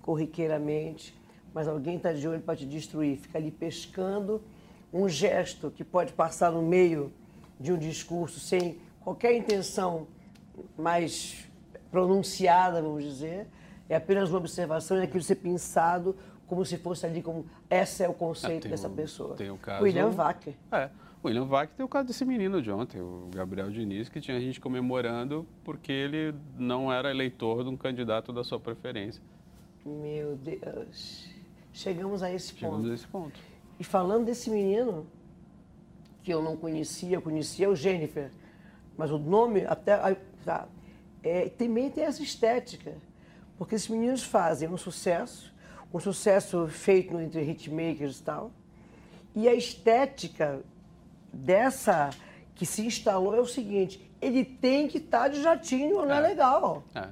corriqueiramente, 0.02 1.14
mas 1.52 1.68
alguém 1.68 1.96
está 1.96 2.12
de 2.12 2.26
olho 2.26 2.40
para 2.40 2.56
te 2.56 2.64
destruir, 2.64 3.18
fica 3.18 3.38
ali 3.38 3.50
pescando 3.50 4.42
um 4.92 5.08
gesto 5.08 5.70
que 5.70 5.84
pode 5.84 6.12
passar 6.12 6.50
no 6.50 6.62
meio 6.62 7.12
de 7.60 7.72
um 7.72 7.78
discurso 7.78 8.40
sem 8.40 8.78
qualquer 9.00 9.34
intenção 9.36 10.06
mais 10.76 11.46
pronunciada, 11.90 12.80
vamos 12.80 13.04
dizer. 13.04 13.46
É 13.88 13.96
apenas 13.96 14.30
uma 14.30 14.38
observação 14.38 14.98
e 14.98 15.02
aquilo 15.02 15.22
ser 15.22 15.36
pensado 15.36 16.16
como 16.46 16.64
se 16.64 16.76
fosse 16.76 17.04
ali 17.06 17.22
como 17.22 17.46
esse 17.68 18.02
é 18.04 18.08
o 18.08 18.14
conceito 18.14 18.66
Ah, 18.66 18.70
dessa 18.70 18.88
o- 18.88 18.92
pessoa. 18.92 19.34
Tem 19.36 19.50
o 19.50 19.56
caso, 19.56 19.82
William 19.82 20.10
Wacker. 20.10 20.54
É. 20.72 20.88
O 21.22 21.28
William 21.28 21.44
Vac 21.44 21.72
tem 21.74 21.84
o 21.84 21.88
caso 21.88 22.06
desse 22.08 22.24
menino 22.24 22.62
de 22.62 22.70
ontem, 22.70 23.00
o 23.00 23.28
Gabriel 23.34 23.70
Diniz, 23.70 24.08
que 24.08 24.20
tinha 24.20 24.40
gente 24.40 24.60
comemorando 24.60 25.46
porque 25.64 25.90
ele 25.90 26.34
não 26.58 26.92
era 26.92 27.10
eleitor 27.10 27.64
de 27.64 27.70
um 27.70 27.76
candidato 27.76 28.32
da 28.32 28.44
sua 28.44 28.60
preferência. 28.60 29.22
Meu 29.84 30.36
Deus. 30.36 31.28
Chegamos 31.72 32.22
a 32.22 32.32
esse 32.32 32.54
Chegamos 32.54 32.78
ponto. 32.78 32.88
nesse 32.88 33.06
ponto. 33.06 33.40
E 33.78 33.84
falando 33.84 34.26
desse 34.26 34.50
menino, 34.50 35.06
que 36.22 36.32
eu 36.32 36.42
não 36.42 36.56
conhecia, 36.56 37.16
eu 37.16 37.22
conhecia 37.22 37.68
o 37.68 37.76
Jennifer, 37.76 38.30
mas 38.96 39.10
o 39.10 39.18
nome 39.18 39.64
até. 39.66 40.16
Tá, 40.44 40.68
é, 41.22 41.48
também 41.48 41.90
tem 41.90 42.04
essa 42.04 42.22
estética. 42.22 42.94
Porque 43.58 43.74
esses 43.74 43.88
meninos 43.88 44.22
fazem 44.22 44.68
um 44.68 44.76
sucesso, 44.76 45.52
um 45.92 45.98
sucesso 45.98 46.66
feito 46.68 47.18
entre 47.18 47.42
hitmakers 47.42 48.20
e 48.20 48.22
tal, 48.22 48.52
e 49.34 49.48
a 49.48 49.54
estética 49.54 50.62
dessa 51.36 52.10
que 52.54 52.64
se 52.66 52.82
instalou 52.86 53.34
é 53.36 53.40
o 53.40 53.46
seguinte: 53.46 54.00
ele 54.20 54.44
tem 54.44 54.88
que 54.88 54.98
estar 54.98 55.28
de 55.28 55.42
jatinho, 55.42 56.04
não 56.04 56.14
é, 56.14 56.18
É. 56.18 56.20
legal. 56.20 56.82
É. 56.94 57.08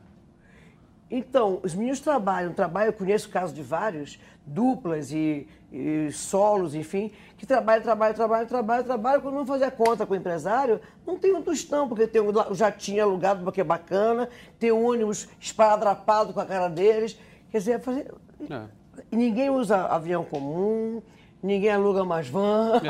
Então, 1.11 1.61
os 1.62 1.75
meninos 1.75 2.00
trabalham, 2.00 2.52
trabalham, 2.52 2.88
eu 2.88 2.93
conheço 2.93 3.28
casos 3.28 3.54
de 3.54 3.62
vários, 3.62 4.19
duplas 4.45 5.12
e, 5.12 5.47
e 5.71 6.11
solos, 6.11 6.75
enfim, 6.75 7.12
que 7.37 7.47
trabalham, 7.47 7.83
trabalham, 7.83 8.14
trabalham, 8.14 8.47
trabalham, 8.49 8.85
trabalham, 8.85 9.21
quando 9.21 9.35
vão 9.35 9.47
fazer 9.47 9.66
a 9.66 9.71
conta 9.71 10.07
com 10.07 10.14
o 10.14 10.16
empresário, 10.16 10.81
não 11.07 11.19
tem 11.19 11.33
um 11.35 11.43
tostão, 11.43 11.87
porque 11.88 12.07
tem 12.07 12.21
um 12.23 12.54
jatinho 12.54 13.04
alugado, 13.04 13.45
porque 13.45 13.61
é 13.61 13.64
bacana, 13.64 14.28
tem 14.59 14.73
um 14.73 14.85
ônibus 14.85 15.28
esparadrapado 15.38 16.33
com 16.33 16.40
a 16.40 16.47
cara 16.47 16.69
deles, 16.69 17.16
quer 17.50 17.59
dizer, 17.59 17.81
fazer... 17.81 18.12
É. 18.50 18.62
E 19.12 19.16
ninguém 19.16 19.50
usa 19.50 19.87
avião 19.87 20.25
comum, 20.25 21.02
ninguém 21.45 21.71
aluga 21.71 22.05
mais 22.05 22.29
van. 22.29 22.81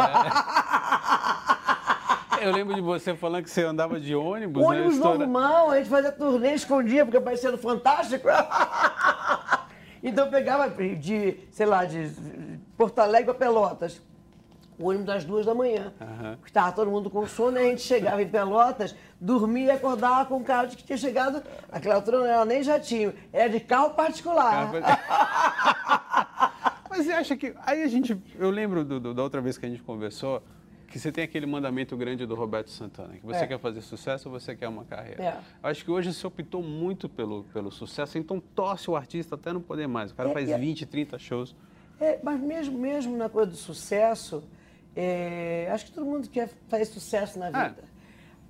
Eu 2.41 2.53
lembro 2.53 2.75
de 2.75 2.81
você 2.81 3.15
falando 3.17 3.43
que 3.45 3.51
você 3.51 3.65
andava 3.65 3.99
de 3.99 4.15
ônibus, 4.15 4.63
né? 4.63 4.69
ônibus 4.69 4.95
Estoura- 4.95 5.19
normal, 5.19 5.71
a 5.71 5.79
gente 5.79 5.89
fazia 5.89 6.13
turnê 6.13 6.55
escondia, 6.55 7.05
porque 7.05 7.19
parecia 7.21 7.51
no 7.51 7.59
Fantástico. 7.59 8.29
então 10.03 10.27
eu 10.27 10.31
pegava 10.31 10.69
de, 10.69 11.39
sei 11.51 11.67
lá, 11.67 11.85
de 11.85 12.11
Porto 12.77 12.99
Alegre 12.99 13.33
para 13.33 13.47
Pelotas. 13.47 14.01
O 14.77 14.89
ônibus 14.89 15.07
das 15.07 15.25
duas 15.25 15.47
da 15.47 15.55
manhã. 15.55 15.93
Aham. 16.01 16.37
Estava 16.45 16.73
todo 16.73 16.91
mundo 16.91 17.09
com 17.09 17.25
sono, 17.27 17.57
e 17.57 17.61
a 17.61 17.65
gente 17.65 17.83
chegava 17.83 18.21
em 18.21 18.29
Pelotas, 18.29 18.95
dormia 19.21 19.67
e 19.67 19.71
acordava 19.71 20.25
com 20.27 20.37
o 20.39 20.45
cara 20.45 20.67
de 20.67 20.77
que 20.77 20.83
tinha 20.83 20.99
chegado. 20.99 21.43
Aquela 21.71 21.95
altura 21.95 22.19
não 22.19 22.27
era 22.27 22.45
nem 22.45 22.63
jatinho, 22.63 23.15
era 23.33 23.49
de 23.49 23.61
carro 23.61 23.91
particular. 23.91 24.71
Mas 26.97 27.07
você 27.07 27.13
acha 27.13 27.37
que. 27.37 27.53
Aí 27.67 27.83
a 27.83 27.89
gente. 27.89 28.17
Eu 28.39 28.51
lembro 28.51 28.85
do- 28.85 29.01
do- 29.01 29.13
da 29.15 29.23
outra 29.23 29.41
vez 29.41 29.59
que 29.59 29.67
a 29.67 29.69
gente 29.69 29.83
conversou 29.83 30.41
que 30.89 30.99
você 30.99 31.11
tem 31.11 31.25
aquele 31.25 31.45
mandamento 31.45 31.97
grande 31.97 32.25
do 32.25 32.37
Roberto 32.37 32.71
Santana, 32.71 33.15
que 33.17 33.27
você 33.27 33.41
É. 33.41 33.47
quer 33.49 33.59
fazer 33.59 33.81
sucesso 33.81 34.29
ou 34.29 34.39
você 34.39 34.55
quer 34.55 34.69
uma 34.69 34.85
carreira. 34.85 35.25
É. 35.25 35.41
Acho 35.61 35.85
que 35.85 35.91
hoje 35.91 36.15
você 36.15 36.25
optou 36.25 36.63
muito 36.63 37.09
pelo, 37.09 37.43
pelo 37.53 37.73
sucesso, 37.73 38.17
então 38.17 38.39
torce 38.39 38.89
o 38.89 38.95
artista 38.95 39.35
até 39.35 39.53
não 39.53 39.61
poder 39.61 39.89
mais. 39.89 40.13
O 40.13 40.15
cara 40.15 40.31
É, 40.31 40.33
faz 40.33 40.49
é. 40.49 40.57
20, 40.57 40.87
30 40.87 41.19
shows. 41.19 41.57
É, 42.01 42.21
mas 42.23 42.41
mesmo, 42.41 42.79
mesmo 42.79 43.17
na 43.17 43.29
coisa 43.29 43.51
do 43.51 43.57
sucesso, 43.57 44.45
é, 44.95 45.69
acho 45.73 45.87
que 45.87 45.93
todo 45.93 46.07
mundo 46.07 46.29
quer 46.31 46.49
fazer 46.69 46.85
sucesso 46.85 47.41
na 47.41 47.47
É. 47.49 47.69
vida. 47.71 47.83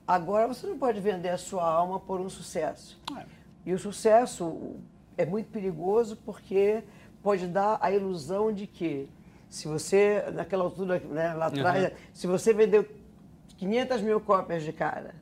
Agora, 0.06 0.46
você 0.46 0.66
não 0.66 0.76
pode 0.76 1.00
vender 1.00 1.30
a 1.30 1.38
sua 1.38 1.64
alma 1.66 1.98
por 1.98 2.20
um 2.20 2.28
sucesso. 2.28 3.00
E 3.64 3.72
o 3.72 3.78
sucesso 3.78 4.76
é 5.16 5.24
muito 5.24 5.46
perigoso 5.50 6.14
porque 6.26 6.82
pode 7.24 7.46
dar 7.46 7.78
a 7.80 7.90
ilusão 7.90 8.52
de 8.52 8.66
que 8.66 9.08
se 9.48 9.66
você, 9.66 10.22
naquela 10.34 10.62
altura, 10.62 11.00
né, 11.10 11.32
lá 11.32 11.46
atrás, 11.46 11.84
Uhum. 11.84 11.90
se 12.12 12.26
você 12.26 12.52
vendeu 12.52 12.86
500 13.56 14.02
mil 14.02 14.20
cópias 14.20 14.62
de 14.62 14.72
cara 14.72 15.14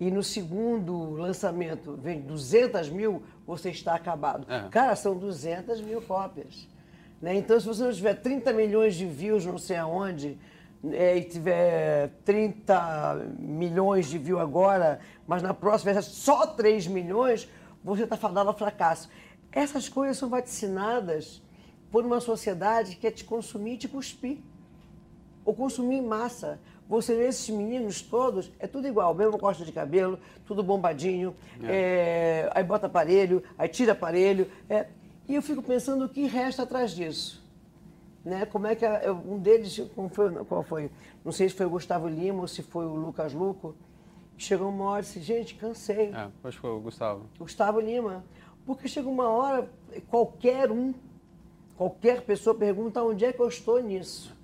e 0.00 0.10
no 0.10 0.22
segundo 0.22 1.10
lançamento 1.12 1.98
vende 2.02 2.22
200 2.22 2.88
mil, 2.88 3.22
você 3.46 3.68
está 3.68 3.94
acabado. 3.94 4.50
É. 4.50 4.68
Cara, 4.70 4.96
são 4.96 5.14
200 5.16 5.82
mil 5.82 6.00
cópias. 6.00 6.66
Né? 7.20 7.36
Então, 7.36 7.60
se 7.60 7.66
você 7.66 7.82
não 7.82 7.92
tiver 7.92 8.14
30 8.14 8.52
milhões 8.54 8.94
de 8.94 9.04
views 9.04 9.44
não 9.44 9.58
sei 9.58 9.76
aonde, 9.76 10.38
é, 10.92 11.18
e 11.18 11.24
tiver 11.24 12.10
30 12.24 13.26
milhões 13.38 14.08
de 14.08 14.16
views 14.16 14.40
agora, 14.40 15.00
mas 15.26 15.42
na 15.42 15.52
próxima 15.52 15.92
ser 15.92 16.02
só 16.02 16.46
3 16.46 16.86
milhões, 16.86 17.48
você 17.84 18.04
está 18.04 18.16
fadado 18.16 18.48
ao 18.48 18.56
fracasso. 18.56 19.10
Essas 19.58 19.88
coisas 19.88 20.16
são 20.16 20.28
vaticinadas 20.28 21.42
por 21.90 22.04
uma 22.06 22.20
sociedade 22.20 22.94
que 22.94 23.00
quer 23.00 23.10
te 23.10 23.24
consumir 23.24 23.72
e 23.74 23.78
te 23.78 23.88
cuspir 23.88 24.38
ou 25.44 25.52
consumir 25.52 25.96
em 25.96 26.02
massa. 26.06 26.60
Você 26.88 27.16
vê 27.16 27.26
esses 27.26 27.48
meninos 27.50 28.00
todos, 28.00 28.52
é 28.60 28.68
tudo 28.68 28.86
igual, 28.86 29.12
mesmo 29.14 29.36
corte 29.36 29.64
de 29.64 29.72
cabelo, 29.72 30.16
tudo 30.46 30.62
bombadinho, 30.62 31.34
é, 31.64 32.48
aí 32.54 32.62
bota 32.62 32.86
aparelho, 32.86 33.42
aí 33.58 33.68
tira 33.68 33.92
aparelho. 33.92 34.48
é. 34.70 34.86
e 35.28 35.34
eu 35.34 35.42
fico 35.42 35.60
pensando 35.62 36.04
o 36.04 36.08
que 36.08 36.24
resta 36.26 36.62
atrás 36.62 36.92
disso. 36.92 37.44
Né? 38.24 38.46
Como 38.46 38.66
é 38.66 38.74
que 38.76 38.86
a- 38.86 39.12
um 39.12 39.38
deles, 39.40 39.82
foi, 40.12 40.30
qual 40.44 40.62
foi? 40.62 40.88
Não 41.24 41.32
sei 41.32 41.48
se 41.48 41.54
foi 41.56 41.66
o 41.66 41.70
Gustavo 41.70 42.06
Lima 42.08 42.40
ou 42.42 42.46
se 42.48 42.62
foi 42.62 42.86
o 42.86 42.94
Lucas 42.94 43.32
Luco, 43.34 43.74
chegou 44.38 44.68
uma 44.68 44.84
hora 44.84 45.00
e 45.02 45.04
disse, 45.04 45.20
gente, 45.20 45.54
cansei. 45.56 46.12
É, 46.14 46.28
acho 46.44 46.56
que 46.56 46.60
foi 46.60 46.70
o 46.70 46.80
Gustavo. 46.80 47.26
Gustavo 47.38 47.80
Lima. 47.80 48.24
Porque 48.68 48.86
chega 48.86 49.08
uma 49.08 49.30
hora, 49.30 49.66
qualquer 50.10 50.70
um, 50.70 50.92
qualquer 51.74 52.20
pessoa 52.20 52.54
pergunta 52.54 53.02
onde 53.02 53.24
é 53.24 53.32
que 53.32 53.40
eu 53.40 53.48
estou 53.48 53.82
nisso. 53.82 54.36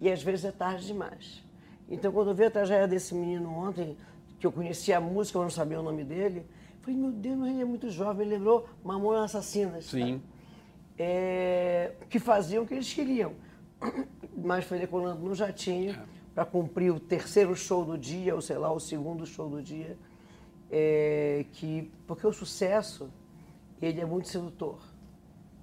E 0.00 0.10
às 0.10 0.22
vezes 0.22 0.46
é 0.46 0.50
tarde 0.50 0.86
demais. 0.86 1.44
Então, 1.86 2.10
quando 2.10 2.28
eu 2.28 2.34
vi 2.34 2.44
a 2.44 2.50
tragédia 2.50 2.88
desse 2.88 3.14
menino 3.14 3.50
ontem, 3.50 3.98
que 4.40 4.46
eu 4.46 4.50
conhecia 4.50 4.96
a 4.96 5.00
música, 5.00 5.36
eu 5.36 5.42
não 5.42 5.50
sabia 5.50 5.78
o 5.78 5.82
nome 5.82 6.04
dele, 6.04 6.46
falei, 6.80 6.98
meu 6.98 7.12
Deus, 7.12 7.36
mas 7.36 7.50
ele 7.50 7.60
é 7.60 7.64
muito 7.66 7.90
jovem, 7.90 8.26
ele 8.26 8.36
lembrou 8.36 8.66
Mamonas 8.82 9.24
Assassinas. 9.24 9.84
Sim. 9.84 10.00
sabe? 10.00 10.22
É, 10.98 11.92
que 12.08 12.18
faziam 12.18 12.64
o 12.64 12.66
que 12.66 12.72
eles 12.72 12.90
queriam. 12.94 13.34
Mas 14.34 14.64
foi 14.64 14.78
decolando 14.78 15.20
no 15.20 15.34
jatinho 15.34 15.94
para 16.34 16.46
cumprir 16.46 16.90
o 16.90 16.98
terceiro 16.98 17.54
show 17.54 17.84
do 17.84 17.98
dia, 17.98 18.34
ou 18.34 18.40
sei 18.40 18.56
lá, 18.56 18.72
o 18.72 18.80
segundo 18.80 19.26
show 19.26 19.50
do 19.50 19.62
dia. 19.62 19.98
É, 20.70 21.44
que, 21.52 21.92
porque 22.06 22.26
o 22.26 22.32
sucesso, 22.32 23.10
ele 23.80 24.00
é 24.00 24.04
muito 24.04 24.28
sedutor. 24.28 24.78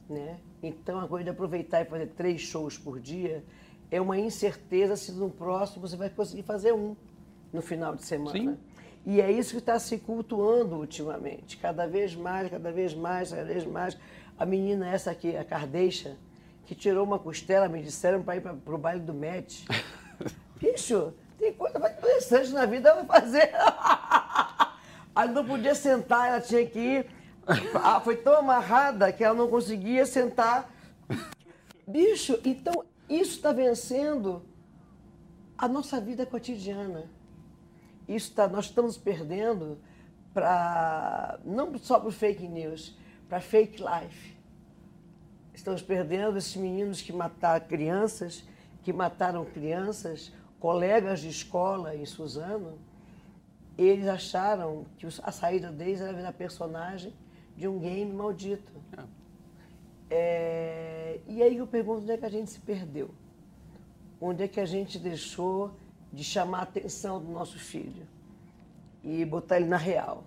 Né? 0.09 0.39
Então, 0.61 0.99
a 0.99 1.07
coisa 1.07 1.23
de 1.25 1.29
aproveitar 1.29 1.81
e 1.81 1.85
fazer 1.85 2.07
três 2.07 2.41
shows 2.41 2.77
por 2.77 2.99
dia 2.99 3.43
é 3.89 3.99
uma 3.99 4.17
incerteza 4.17 4.95
se 4.95 5.11
no 5.11 5.29
próximo 5.29 5.87
você 5.87 5.95
vai 5.95 6.09
conseguir 6.09 6.43
fazer 6.43 6.73
um 6.73 6.95
no 7.51 7.61
final 7.61 7.95
de 7.95 8.03
semana. 8.03 8.37
Sim. 8.37 8.57
E 9.05 9.19
é 9.19 9.31
isso 9.31 9.51
que 9.51 9.57
está 9.57 9.79
se 9.79 9.97
cultuando 9.97 10.75
ultimamente. 10.75 11.57
Cada 11.57 11.87
vez 11.87 12.15
mais, 12.15 12.49
cada 12.49 12.71
vez 12.71 12.93
mais, 12.93 13.31
cada 13.31 13.43
vez 13.43 13.65
mais. 13.65 13.97
A 14.37 14.45
menina 14.45 14.89
essa 14.89 15.11
aqui, 15.11 15.35
a 15.35 15.43
Cardeixa, 15.43 16.17
que 16.65 16.75
tirou 16.75 17.05
uma 17.05 17.17
costela, 17.17 17.67
me 17.67 17.81
disseram 17.81 18.21
para 18.21 18.37
ir 18.37 18.41
para 18.41 18.75
o 18.75 18.77
baile 18.77 19.01
do 19.01 19.13
Met. 19.13 19.65
Bicho, 20.59 21.13
tem 21.39 21.51
coisa 21.53 21.79
mais 21.79 21.97
interessante 21.97 22.51
na 22.51 22.65
vida 22.65 22.93
pra 22.93 23.21
fazer. 23.21 23.51
Ela 25.13 25.27
não 25.27 25.45
podia 25.45 25.75
sentar, 25.75 26.29
ela 26.29 26.39
tinha 26.39 26.65
que 26.65 26.79
ir. 26.79 27.05
Ah, 27.75 27.99
foi 27.99 28.15
tão 28.15 28.35
amarrada 28.35 29.11
que 29.11 29.23
ela 29.23 29.35
não 29.35 29.49
conseguia 29.49 30.05
sentar. 30.05 30.69
Bicho, 31.87 32.39
então 32.45 32.85
isso 33.09 33.35
está 33.35 33.51
vencendo 33.51 34.43
a 35.57 35.67
nossa 35.67 35.99
vida 35.99 36.25
cotidiana. 36.25 37.09
Isso 38.07 38.33
tá, 38.33 38.47
nós 38.47 38.65
estamos 38.65 38.97
perdendo 38.97 39.77
para 40.33 41.39
não 41.43 41.77
só 41.77 41.99
para 41.99 42.11
fake 42.11 42.47
news, 42.47 42.97
para 43.27 43.41
fake 43.41 43.81
life. 43.81 44.37
Estamos 45.53 45.81
perdendo 45.81 46.37
esses 46.37 46.55
meninos 46.55 47.01
que 47.01 47.11
mataram 47.11 47.65
crianças, 47.67 48.43
que 48.81 48.93
mataram 48.93 49.45
crianças, 49.45 50.31
colegas 50.59 51.19
de 51.19 51.29
escola 51.29 51.95
em 51.95 52.05
Suzano. 52.05 52.79
Eles 53.77 54.07
acharam 54.07 54.85
que 54.97 55.05
a 55.05 55.31
saída 55.31 55.71
deles 55.71 56.01
era 56.01 56.13
virar 56.13 56.33
personagem 56.33 57.13
de 57.61 57.67
um 57.67 57.77
game 57.77 58.11
maldito. 58.11 58.71
É, 60.09 61.19
e 61.27 61.43
aí 61.43 61.57
eu 61.57 61.67
pergunto 61.67 62.01
onde 62.01 62.11
é 62.11 62.17
que 62.17 62.25
a 62.25 62.29
gente 62.29 62.49
se 62.49 62.59
perdeu? 62.59 63.11
Onde 64.19 64.43
é 64.43 64.47
que 64.47 64.59
a 64.59 64.65
gente 64.65 64.97
deixou 64.97 65.71
de 66.11 66.23
chamar 66.23 66.59
a 66.59 66.63
atenção 66.63 67.21
do 67.21 67.31
nosso 67.31 67.59
filho 67.59 68.07
e 69.03 69.23
botar 69.23 69.57
ele 69.57 69.67
na 69.67 69.77
real? 69.77 70.23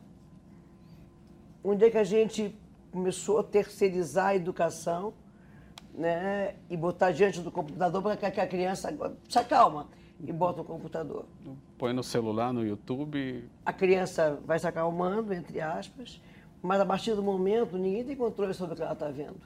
Onde 1.63 1.85
é 1.85 1.91
que 1.91 1.99
a 1.99 2.05
gente 2.05 2.55
começou 2.93 3.41
a 3.41 3.43
terceirizar 3.43 4.29
a 4.29 4.37
educação 4.37 5.13
né, 5.93 6.55
e 6.71 6.77
botar 6.77 7.11
diante 7.11 7.41
do 7.41 7.51
computador 7.51 8.01
para 8.01 8.31
que 8.31 8.41
a 8.41 8.47
criança. 8.47 8.97
Se 9.29 9.39
acalma. 9.41 9.89
e 10.21 10.33
bota 10.33 10.59
no 10.59 10.65
computador. 10.65 11.27
Põe 11.77 11.93
no 11.93 12.05
celular, 12.05 12.53
no 12.53 12.65
YouTube. 12.65 13.45
A 13.67 13.73
criança 13.73 14.41
vai 14.47 14.57
se 14.57 14.69
acalmando, 14.69 15.35
entre 15.35 15.61
aspas, 15.61 16.21
mas 16.65 16.81
a 16.81 16.87
partir 16.87 17.15
do 17.15 17.23
momento 17.23 17.77
ninguém 17.77 18.03
tem 18.03 18.17
controle 18.17 18.55
sobre 18.55 18.73
o 18.73 18.77
que 18.77 18.83
ela 18.83 18.95
está 18.95 19.11
vendo. 19.11 19.37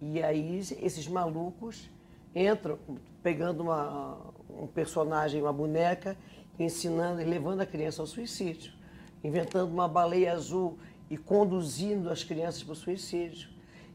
E 0.00 0.22
aí 0.22 0.58
esses 0.58 1.08
malucos 1.08 1.90
entram 2.32 2.78
pegando 3.20 3.64
uma, 3.64 4.16
um 4.48 4.68
personagem, 4.68 5.42
uma 5.42 5.52
boneca, 5.52 6.16
ensinando 6.56 7.20
e 7.20 7.24
levando 7.24 7.62
a 7.62 7.66
criança 7.66 8.00
ao 8.00 8.06
suicídio, 8.06 8.72
inventando 9.24 9.72
uma 9.72 9.88
baleia 9.88 10.32
azul 10.32 10.78
e 11.10 11.16
conduzindo 11.16 12.08
as 12.08 12.22
crianças 12.22 12.62
para 12.62 12.74
o 12.74 12.76
suicídio. 12.76 13.48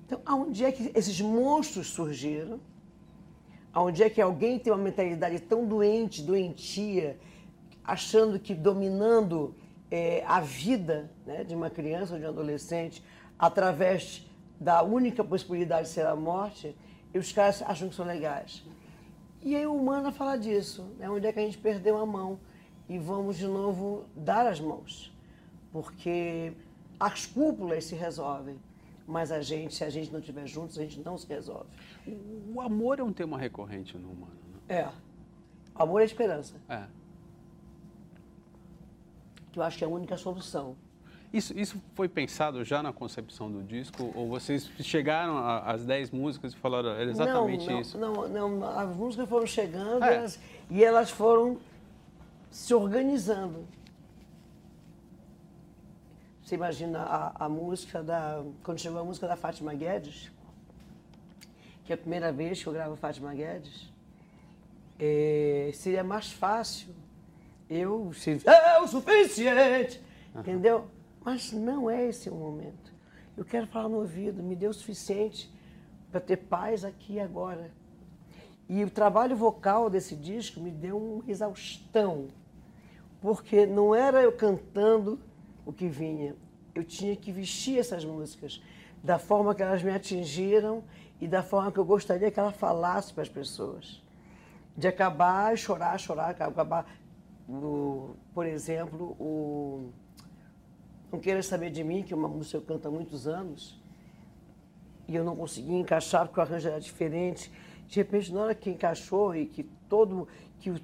Então, 0.06 0.20
aonde 0.26 0.66
é 0.66 0.74
que 0.74 0.92
esses 0.94 1.22
monstros 1.22 1.88
surgiram? 1.88 2.60
Aonde 3.72 4.04
é 4.04 4.10
que 4.10 4.22
alguém 4.22 4.60
tem 4.60 4.74
uma 4.74 4.84
mentalidade 4.84 5.40
tão 5.40 5.66
doente, 5.66 6.22
doentia, 6.22 7.18
achando 7.82 8.38
que 8.38 8.54
dominando 8.54 9.56
é, 9.90 10.24
a 10.26 10.40
vida 10.40 11.10
né, 11.26 11.44
de 11.44 11.56
uma 11.56 11.70
criança 11.70 12.14
ou 12.14 12.20
de 12.20 12.26
um 12.26 12.30
adolescente 12.30 13.04
através 13.38 14.26
da 14.60 14.82
única 14.82 15.24
possibilidade 15.24 15.88
de 15.88 15.94
ser 15.94 16.06
a 16.06 16.16
morte, 16.16 16.76
e 17.14 17.20
os 17.20 17.32
caras 17.32 17.62
acham 17.62 17.90
que 17.90 17.96
são 17.96 18.06
legais. 18.06 18.64
E 19.42 19.56
aí 19.56 19.66
o 19.66 19.76
humano 19.76 20.12
fala 20.12 20.38
disso, 20.38 20.84
né? 20.98 21.10
onde 21.10 21.28
é 21.28 21.32
que 21.32 21.40
a 21.40 21.42
gente 21.42 21.58
perdeu 21.58 21.98
a 21.98 22.06
mão 22.06 22.40
e 22.90 22.98
vamos 22.98 23.38
de 23.38 23.48
novo 23.48 24.06
dar 24.16 24.48
as 24.48 24.60
mãos, 24.60 25.14
porque 25.72 26.54
as 27.00 27.26
cúpulas 27.26 27.86
se 27.86 27.96
resolvem, 27.96 28.58
mas 29.08 29.32
a 29.32 29.42
gente, 29.42 29.76
se 29.76 29.84
a 29.84 29.90
gente 29.90 30.12
não 30.12 30.20
estiver 30.20 30.48
juntos, 30.48 30.80
a 30.80 30.82
gente 30.82 31.00
não 31.02 31.18
se 31.18 31.28
resolve. 31.28 31.70
O 32.54 32.60
amor 32.60 33.00
é 33.00 33.04
um 33.04 33.14
tema 33.14 33.38
recorrente 33.38 33.98
no 33.98 34.10
humano, 34.12 34.40
né? 34.68 34.80
É. 34.80 34.90
Amor 35.76 36.02
é 36.02 36.06
esperança. 36.06 36.56
É. 36.68 36.84
Que 39.56 39.60
eu 39.60 39.64
acho 39.64 39.78
que 39.78 39.86
é 39.86 39.88
a 39.88 39.90
única 39.90 40.18
solução. 40.18 40.76
Isso, 41.32 41.58
isso 41.58 41.82
foi 41.94 42.10
pensado 42.10 42.62
já 42.66 42.84
na 42.84 42.92
concepção 42.92 43.50
do 43.50 43.64
disco? 43.64 44.12
Ou 44.14 44.28
vocês 44.28 44.70
chegaram 44.82 45.38
às 45.38 45.86
10 45.86 46.12
músicas 46.12 46.52
e 46.52 46.58
falaram 46.58 46.90
era 46.90 47.10
exatamente 47.10 47.66
não, 47.66 47.72
não, 47.74 47.82
isso? 47.82 47.98
Não, 47.98 48.28
não, 48.28 48.78
as 48.78 48.94
músicas 48.94 49.30
foram 49.30 49.48
chegando 49.48 50.04
É. 50.04 50.16
elas- 50.18 50.38
e 50.70 50.84
elas 50.84 51.10
foram 51.10 51.58
se 52.52 52.74
organizando. 52.74 53.66
Você 56.44 56.56
imagina 56.56 57.00
a, 57.04 57.46
a 57.46 57.48
música 57.48 58.04
da. 58.04 58.44
Quando 58.62 58.80
chegou 58.80 59.00
a 59.00 59.06
música 59.06 59.26
da 59.26 59.38
Fátima 59.38 59.74
Guedes, 59.74 60.30
que 61.86 61.94
é 61.94 61.96
a 61.96 61.98
primeira 61.98 62.30
vez 62.34 62.62
que 62.62 62.68
eu 62.68 62.74
gravo 62.74 62.98
Fátima 62.98 63.34
Guedes, 63.34 63.90
é, 65.00 65.72
seria 65.74 66.04
mais 66.04 66.30
fácil 66.30 66.94
eu 67.70 68.12
é 68.46 68.80
o 68.80 68.88
suficiente, 68.88 70.02
entendeu? 70.36 70.88
Mas 71.24 71.52
não 71.52 71.90
é 71.90 72.06
esse 72.08 72.30
o 72.30 72.36
momento. 72.36 72.94
Eu 73.36 73.44
quero 73.44 73.68
falar 73.68 73.90
no 73.90 73.98
ouvido, 73.98 74.44
me 74.44 74.56
dê 74.56 74.68
o 74.68 74.74
suficiente 74.74 75.52
para 76.12 76.22
ter 76.22 76.38
paz 76.38 76.86
aqui 76.86 77.14
e 77.14 77.20
agora. 77.20 77.72
E 78.70 78.84
o 78.84 78.90
trabalho 78.90 79.36
vocal 79.36 79.90
desse 79.90 80.16
disco 80.16 80.60
me 80.60 80.72
deu 80.72 80.98
uma 80.98 81.24
exaustão, 81.30 82.28
porque 83.22 83.66
não 83.66 83.94
era 83.94 84.22
eu 84.22 84.32
cantando 84.32 85.20
o 85.66 85.74
que 85.74 85.88
vinha, 85.88 86.36
eu 86.74 86.84
tinha 86.84 87.16
que 87.16 87.32
vestir 87.32 87.80
essas 87.80 88.06
músicas 88.06 88.62
da 89.04 89.20
forma 89.20 89.54
que 89.54 89.62
elas 89.62 89.84
me 89.84 89.92
atingiram 89.92 90.84
e 91.22 91.28
da 91.28 91.44
forma 91.44 91.72
que 91.72 91.80
eu 91.80 91.86
gostaria 91.86 92.30
que 92.32 92.40
ela 92.40 92.52
falasse 92.52 93.14
para 93.14 93.24
as 93.24 93.30
pessoas. 93.30 94.04
De 94.76 94.88
acabar 94.88 95.54
e 95.54 95.58
chorar, 95.58 95.98
chorar, 96.00 96.30
acabar, 96.32 96.86
por 98.34 98.46
exemplo, 98.46 99.16
o 99.20 99.92
Não 101.12 101.20
Queira 101.20 101.44
Saber 101.44 101.70
de 101.70 101.84
Mim, 101.84 102.04
que 102.04 102.14
é 102.14 102.16
uma 102.16 102.28
música 102.28 102.60
que 102.60 102.64
eu 102.64 102.76
canto 102.76 102.88
há 102.88 102.92
muitos 102.92 103.28
anos, 103.28 103.80
e 105.08 105.16
eu 105.16 105.24
não 105.24 105.36
conseguia 105.36 105.78
encaixar 105.78 106.26
porque 106.26 106.40
o 106.40 106.44
arranjo 106.44 106.68
era 106.68 106.80
diferente. 106.80 107.52
De 107.88 107.98
repente, 107.98 108.34
na 108.34 108.42
hora 108.42 108.56
que 108.56 108.70
encaixou 108.70 109.36
e 109.36 109.46
que 109.46 109.64
todo 109.88 110.28
que 110.60 110.72
o, 110.72 110.80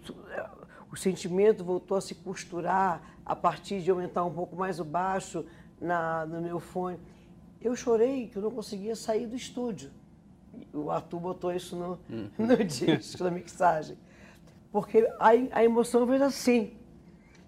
o 0.92 0.96
sentimento 0.96 1.64
voltou 1.64 1.98
a 1.98 2.02
se 2.02 2.14
costurar 2.14 3.02
a 3.26 3.36
partir 3.36 3.82
de 3.82 3.90
aumentar 3.90 4.24
um 4.24 4.34
pouco 4.34 4.56
mais 4.56 4.80
o 4.80 4.86
baixo 4.86 5.46
na, 5.80 6.26
no 6.28 6.42
meu 6.42 6.60
fone, 6.60 7.00
eu 7.60 7.76
chorei 7.76 8.28
que 8.28 8.38
eu 8.38 8.42
não 8.42 8.52
conseguia 8.52 8.96
sair 8.96 9.26
do 9.26 9.36
estúdio. 9.36 9.92
O 10.74 10.92
Arthur 10.92 11.20
botou 11.20 11.52
isso 11.52 11.76
no, 11.76 12.00
no 12.38 12.64
disco, 12.64 13.24
na 13.24 13.32
mixagem. 13.32 13.98
Porque 14.72 15.08
a, 15.20 15.30
a 15.52 15.64
emoção 15.64 16.06
veio 16.06 16.24
assim. 16.24 16.78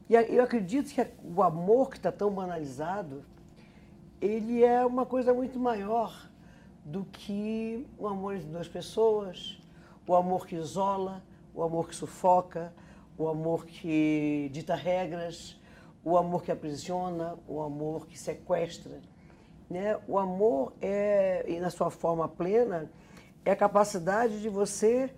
E 0.09 0.15
eu 0.15 0.43
acredito 0.43 0.93
que 0.93 1.07
o 1.23 1.41
amor 1.41 1.89
que 1.89 1.97
está 1.97 2.11
tão 2.11 2.29
banalizado, 2.31 3.23
ele 4.19 4.63
é 4.63 4.85
uma 4.85 5.05
coisa 5.05 5.33
muito 5.33 5.57
maior 5.57 6.29
do 6.83 7.05
que 7.05 7.87
o 7.97 8.07
amor 8.07 8.35
entre 8.35 8.47
duas 8.47 8.67
pessoas, 8.67 9.61
o 10.05 10.13
amor 10.13 10.45
que 10.45 10.55
isola, 10.55 11.23
o 11.55 11.63
amor 11.63 11.87
que 11.87 11.95
sufoca, 11.95 12.73
o 13.17 13.27
amor 13.27 13.65
que 13.65 14.49
dita 14.51 14.75
regras, 14.75 15.59
o 16.03 16.17
amor 16.17 16.43
que 16.43 16.51
aprisiona, 16.51 17.37
o 17.47 17.61
amor 17.61 18.05
que 18.05 18.19
sequestra. 18.19 18.99
Né? 19.69 19.97
O 20.07 20.19
amor 20.19 20.73
é, 20.81 21.57
na 21.61 21.69
sua 21.69 21.89
forma 21.89 22.27
plena, 22.27 22.91
é 23.45 23.51
a 23.51 23.55
capacidade 23.55 24.41
de 24.41 24.49
você 24.49 25.13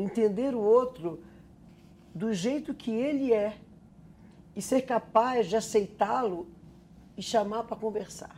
entender 0.00 0.54
o 0.54 0.60
outro 0.60 1.22
do 2.14 2.32
jeito 2.32 2.74
que 2.74 2.90
ele 2.90 3.32
é 3.32 3.56
e 4.54 4.62
ser 4.62 4.82
capaz 4.82 5.46
de 5.46 5.56
aceitá-lo 5.56 6.48
e 7.16 7.22
chamar 7.22 7.64
para 7.64 7.76
conversar. 7.76 8.36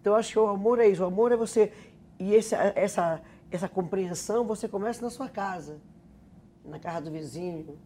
Então, 0.00 0.14
acho 0.14 0.32
que 0.32 0.38
o 0.38 0.46
amor 0.46 0.78
é 0.78 0.88
isso. 0.88 1.02
O 1.02 1.06
amor 1.06 1.32
é 1.32 1.36
você. 1.36 1.72
E 2.18 2.32
esse, 2.34 2.54
essa, 2.54 3.20
essa 3.50 3.68
compreensão 3.68 4.46
você 4.46 4.66
começa 4.68 5.02
na 5.02 5.10
sua 5.10 5.28
casa, 5.28 5.80
na 6.64 6.78
casa 6.78 7.06
do 7.06 7.10
vizinho, 7.10 7.78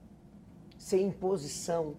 sem 0.78 1.06
imposição. 1.06 1.96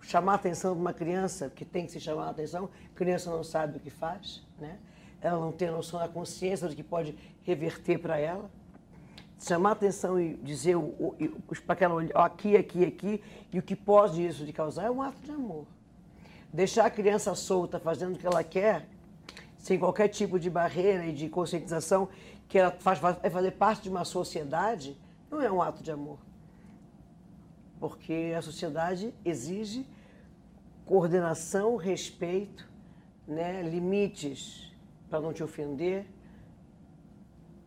Chamar 0.00 0.32
a 0.32 0.34
atenção 0.34 0.74
de 0.74 0.80
uma 0.80 0.92
criança, 0.92 1.48
que 1.48 1.64
tem 1.64 1.86
que 1.86 1.92
se 1.92 2.00
chamar 2.00 2.26
a 2.26 2.30
atenção, 2.30 2.68
criança 2.94 3.30
não 3.30 3.44
sabe 3.44 3.76
o 3.76 3.80
que 3.80 3.90
faz, 3.90 4.44
né? 4.58 4.78
ela 5.20 5.38
não 5.38 5.52
tem 5.52 5.70
noção 5.70 6.00
da 6.00 6.08
consciência 6.08 6.66
do 6.66 6.74
que 6.74 6.82
pode 6.82 7.16
reverter 7.44 7.98
para 7.98 8.18
ela 8.18 8.50
chamar 9.42 9.72
atenção 9.72 10.20
e 10.20 10.34
dizer 10.34 10.76
para 11.66 11.72
aquela 11.72 12.02
aqui, 12.14 12.56
aqui, 12.56 12.84
aqui, 12.84 13.22
e 13.52 13.58
o 13.58 13.62
que 13.62 13.74
pode 13.74 14.24
isso 14.24 14.46
de 14.46 14.52
causar 14.52 14.84
é 14.84 14.90
um 14.90 15.02
ato 15.02 15.20
de 15.22 15.32
amor. 15.32 15.66
Deixar 16.52 16.86
a 16.86 16.90
criança 16.90 17.34
solta 17.34 17.80
fazendo 17.80 18.14
o 18.14 18.18
que 18.18 18.26
ela 18.26 18.44
quer, 18.44 18.86
sem 19.58 19.78
qualquer 19.78 20.08
tipo 20.08 20.38
de 20.38 20.48
barreira 20.48 21.06
e 21.06 21.12
de 21.12 21.28
conscientização, 21.28 22.08
que 22.48 22.58
ela 22.58 22.70
faz, 22.70 22.98
vai 22.98 23.14
fazer 23.14 23.52
parte 23.52 23.82
de 23.82 23.88
uma 23.88 24.04
sociedade, 24.04 24.96
não 25.30 25.40
é 25.40 25.50
um 25.50 25.60
ato 25.60 25.82
de 25.82 25.90
amor. 25.90 26.18
Porque 27.80 28.32
a 28.36 28.42
sociedade 28.42 29.12
exige 29.24 29.86
coordenação, 30.84 31.76
respeito, 31.76 32.68
né, 33.26 33.62
limites 33.62 34.72
para 35.08 35.20
não 35.20 35.32
te 35.32 35.42
ofender, 35.42 36.06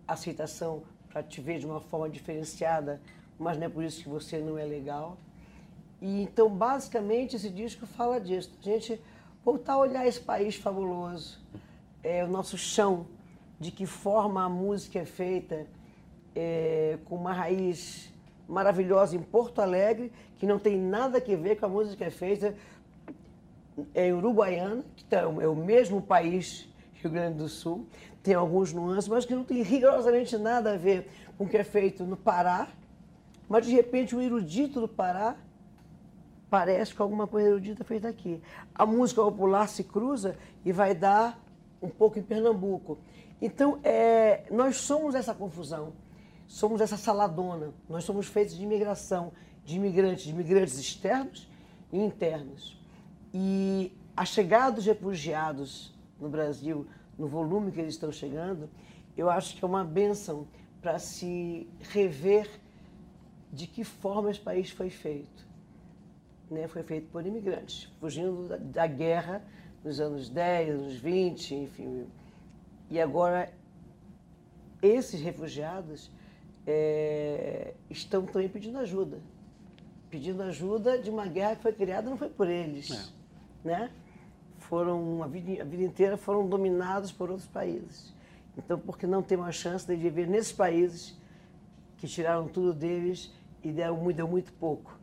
aceitação 0.07 0.83
para 1.15 1.23
te 1.23 1.39
ver 1.39 1.59
de 1.59 1.65
uma 1.65 1.79
forma 1.79 2.09
diferenciada, 2.09 2.99
mas 3.39 3.57
não 3.57 3.67
é 3.67 3.69
por 3.69 3.81
isso 3.85 4.03
que 4.03 4.09
você 4.09 4.37
não 4.39 4.57
é 4.57 4.65
legal. 4.65 5.15
E 6.01 6.23
então, 6.23 6.49
basicamente, 6.49 7.37
esse 7.37 7.49
disco 7.49 7.85
fala 7.87 8.19
disso. 8.19 8.51
A 8.59 8.65
gente 8.65 8.99
voltar 9.41 9.75
a 9.75 9.77
olhar 9.77 10.05
esse 10.05 10.19
país 10.19 10.57
fabuloso, 10.57 11.39
é, 12.03 12.21
o 12.25 12.27
nosso 12.27 12.57
chão, 12.57 13.07
de 13.57 13.71
que 13.71 13.85
forma 13.85 14.43
a 14.43 14.49
música 14.49 14.99
é 14.99 15.05
feita, 15.05 15.65
é, 16.35 16.97
com 17.05 17.15
uma 17.15 17.31
raiz 17.31 18.11
maravilhosa 18.45 19.15
em 19.15 19.21
Porto 19.21 19.61
Alegre, 19.61 20.11
que 20.37 20.45
não 20.45 20.59
tem 20.59 20.77
nada 20.77 21.19
a 21.19 21.35
ver 21.37 21.55
com 21.57 21.65
a 21.65 21.69
música 21.69 21.95
que 21.95 22.03
é 22.03 22.09
feita 22.09 22.53
em 23.95 24.11
Uruguaiana, 24.11 24.83
que 24.97 25.05
tá- 25.05 25.21
é 25.21 25.47
o 25.47 25.55
mesmo 25.55 26.01
país, 26.01 26.67
Rio 26.95 27.09
Grande 27.09 27.37
do 27.37 27.47
Sul, 27.47 27.85
tem 28.25 28.33
alguns 28.33 28.73
nuances, 28.73 29.07
mas 29.07 29.23
que 29.23 29.35
não 29.35 29.43
tem 29.43 29.61
rigorosamente 29.61 30.35
nada 30.35 30.73
a 30.73 30.77
ver 30.77 31.07
com 31.37 31.43
o 31.43 31.47
que 31.47 31.55
é 31.55 31.63
feito 31.63 32.03
no 32.03 32.17
Pará. 32.17 32.67
Mas, 33.47 33.67
de 33.67 33.71
repente, 33.71 34.15
o 34.15 34.21
erudito 34.21 34.81
do 34.81 34.87
Pará 34.87 35.35
parece 36.49 36.95
com 36.95 37.03
alguma 37.03 37.27
coisa 37.27 37.49
erudita 37.49 37.83
feita 37.83 38.07
aqui. 38.07 38.41
A 38.73 38.83
música 38.83 39.21
popular 39.21 39.69
se 39.69 39.83
cruza 39.83 40.35
e 40.65 40.71
vai 40.71 40.95
dar 40.95 41.39
um 41.79 41.87
pouco 41.87 42.17
em 42.17 42.23
Pernambuco. 42.23 42.97
Então, 43.39 43.79
é, 43.83 44.45
nós 44.49 44.77
somos 44.77 45.13
essa 45.13 45.35
confusão, 45.35 45.93
somos 46.47 46.81
essa 46.81 46.97
saladona. 46.97 47.73
Nós 47.87 48.05
somos 48.05 48.25
feitos 48.25 48.55
de 48.55 48.63
imigração, 48.63 49.33
de 49.63 49.75
imigrantes, 49.75 50.23
de 50.23 50.31
imigrantes 50.31 50.79
externos 50.79 51.47
e 51.93 51.99
internos. 51.99 52.81
E 53.31 53.95
a 54.17 54.25
chegada 54.25 54.77
dos 54.77 54.85
refugiados 54.87 55.93
no 56.19 56.27
Brasil, 56.27 56.87
no 57.17 57.27
volume 57.27 57.71
que 57.71 57.79
eles 57.79 57.93
estão 57.93 58.11
chegando, 58.11 58.69
eu 59.17 59.29
acho 59.29 59.55
que 59.55 59.63
é 59.63 59.67
uma 59.67 59.83
bênção 59.83 60.47
para 60.81 60.99
se 60.99 61.67
rever 61.79 62.49
de 63.51 63.67
que 63.67 63.83
forma 63.83 64.29
esse 64.29 64.39
país 64.39 64.69
foi 64.69 64.89
feito. 64.89 65.47
Né? 66.49 66.67
Foi 66.67 66.83
feito 66.83 67.07
por 67.09 67.25
imigrantes, 67.25 67.85
fugindo 67.99 68.47
da, 68.47 68.57
da 68.57 68.87
guerra 68.87 69.43
nos 69.83 69.99
anos 69.99 70.29
10, 70.29 70.69
anos 70.69 70.95
20, 70.95 71.55
enfim. 71.55 72.07
E 72.89 72.99
agora, 72.99 73.51
esses 74.81 75.21
refugiados 75.21 76.11
é, 76.67 77.73
estão 77.89 78.25
também 78.25 78.49
pedindo 78.49 78.77
ajuda. 78.77 79.19
Pedindo 80.09 80.43
ajuda 80.43 80.97
de 80.99 81.09
uma 81.09 81.27
guerra 81.27 81.55
que 81.55 81.61
foi 81.61 81.73
criada, 81.73 82.09
não 82.09 82.17
foi 82.17 82.29
por 82.29 82.49
eles. 82.49 82.91
É. 82.91 83.67
Né? 83.67 83.91
Foram, 84.69 85.21
a 85.21 85.27
vida, 85.27 85.61
a 85.61 85.65
vida 85.65 85.83
inteira 85.83 86.17
foram 86.17 86.47
dominados 86.47 87.11
por 87.11 87.29
outros 87.29 87.47
países. 87.47 88.13
Então, 88.57 88.79
porque 88.79 89.05
não 89.05 89.21
tem 89.21 89.37
uma 89.37 89.51
chance 89.51 89.85
de 89.85 89.95
viver 89.95 90.27
nesses 90.27 90.51
países 90.51 91.15
que 91.97 92.07
tiraram 92.07 92.47
tudo 92.47 92.73
deles 92.73 93.31
e 93.63 93.71
deram 93.71 93.95
muito, 93.97 94.17
deu 94.17 94.27
muito 94.27 94.51
pouco. 94.53 94.97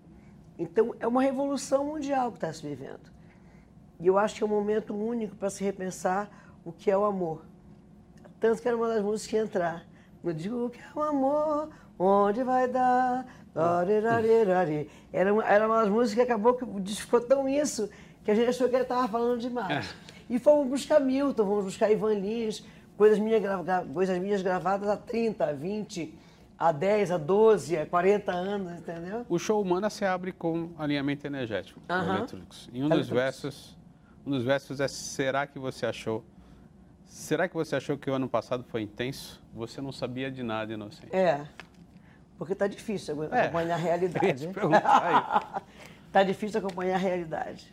Então, 0.59 0.95
é 0.99 1.07
uma 1.07 1.23
revolução 1.23 1.85
mundial 1.85 2.31
que 2.31 2.39
está 2.39 2.53
se 2.53 2.67
vivendo. 2.67 3.11
E 4.01 4.07
eu 4.07 4.19
acho 4.19 4.35
que 4.35 4.43
é 4.43 4.47
um 4.47 4.51
momento 4.51 4.95
único 4.95 5.37
para 5.37 5.49
se 5.49 5.63
repensar 5.63 6.29
o 6.65 6.73
que 6.73 6.91
é 6.91 6.97
o 6.97 7.05
amor. 7.05 7.45
Tanto 8.41 8.61
que 8.61 8.67
era 8.67 8.77
uma 8.77 8.89
das 8.89 9.03
músicas 9.03 9.27
que 9.31 9.37
ia 9.37 9.43
entrar. 9.43 9.87
Eu 10.25 10.33
digo 10.33 10.67
o 10.67 10.71
que 10.71 10.81
é 10.81 10.93
o 10.95 11.03
amor, 11.03 11.71
onde 11.99 12.43
vai 12.43 12.67
dar? 12.67 13.27
Era 15.13 15.33
uma, 15.33 15.45
era 15.45 15.67
uma 15.67 15.83
das 15.83 15.89
músicas 15.89 16.15
que 16.15 16.33
acabou 16.33 16.55
que 16.55 16.95
ficou 16.95 17.21
tão 17.21 17.49
isso 17.49 17.89
que 18.25 18.31
a 18.31 18.35
gente 18.35 18.49
achou 18.49 18.69
que 18.69 18.75
ele 18.75 18.83
estava 18.83 19.07
falando 19.09 19.41
demais. 19.41 19.87
É. 19.87 20.13
E 20.31 20.39
fomos 20.39 20.69
buscar 20.69 21.01
Milton, 21.01 21.45
fomos 21.45 21.65
buscar 21.65 21.91
Ivan 21.91 22.15
Lins, 22.15 22.65
coisas 22.97 23.19
minhas, 23.19 23.43
coisas 23.93 24.19
minhas 24.19 24.43
gravadas 24.43 24.89
há 24.89 24.97
30, 24.97 25.53
20, 25.53 26.15
a 26.59 26.73
10, 26.73 27.11
a 27.11 27.19
12, 27.19 27.77
a 27.79 27.87
40 27.87 28.33
anos, 28.33 28.79
entendeu? 28.79 29.27
O 29.29 29.39
show 29.39 29.61
Humana 29.61 29.91
se 29.91 30.05
abre 30.05 30.33
com 30.33 30.71
alinhamento 30.79 31.27
energético, 31.27 31.81
uh 31.81 31.93
-huh. 31.93 32.43
E 32.73 32.83
um 32.83 32.89
dos 32.89 33.09
versos, 33.09 33.77
um 34.25 34.31
dos 34.31 34.45
versos 34.45 34.81
é 34.81 34.89
será 34.89 35.47
que 35.47 35.59
você 35.59 35.87
achou 35.87 36.25
Será 37.13 37.47
que 37.47 37.55
você 37.55 37.77
achou 37.77 37.99
que 37.99 38.11
o 38.11 38.15
ano 38.15 38.27
passado 38.27 38.65
foi 38.65 38.81
intenso? 38.81 39.39
Você 39.53 39.83
não 39.83 39.93
sabia 39.93 40.31
de 40.31 40.43
nada, 40.43 40.73
inocente. 40.73 41.15
É, 41.15 41.47
porque 42.39 42.55
tá 42.55 42.67
difícil 42.67 43.23
é. 43.25 43.43
acompanhar 43.43 43.75
a 43.75 43.77
realidade. 43.77 44.49
tá 46.11 46.23
difícil 46.23 46.59
acompanhar 46.59 46.95
a 46.95 46.99
realidade. 46.99 47.71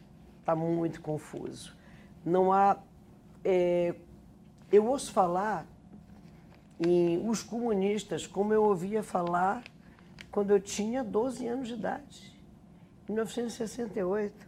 Tá 0.49 0.55
muito 0.55 0.99
confuso. 0.99 1.77
Não 2.25 2.51
há. 2.51 2.75
É, 3.45 3.93
eu 4.71 4.87
ouço 4.87 5.11
falar 5.13 5.63
e 6.83 7.21
os 7.23 7.43
comunistas, 7.43 8.25
como 8.25 8.51
eu 8.51 8.63
ouvia 8.63 9.03
falar 9.03 9.63
quando 10.31 10.49
eu 10.49 10.59
tinha 10.59 11.03
12 11.03 11.45
anos 11.45 11.67
de 11.67 11.75
idade, 11.75 12.35
em 13.07 13.13
1968. 13.13 14.47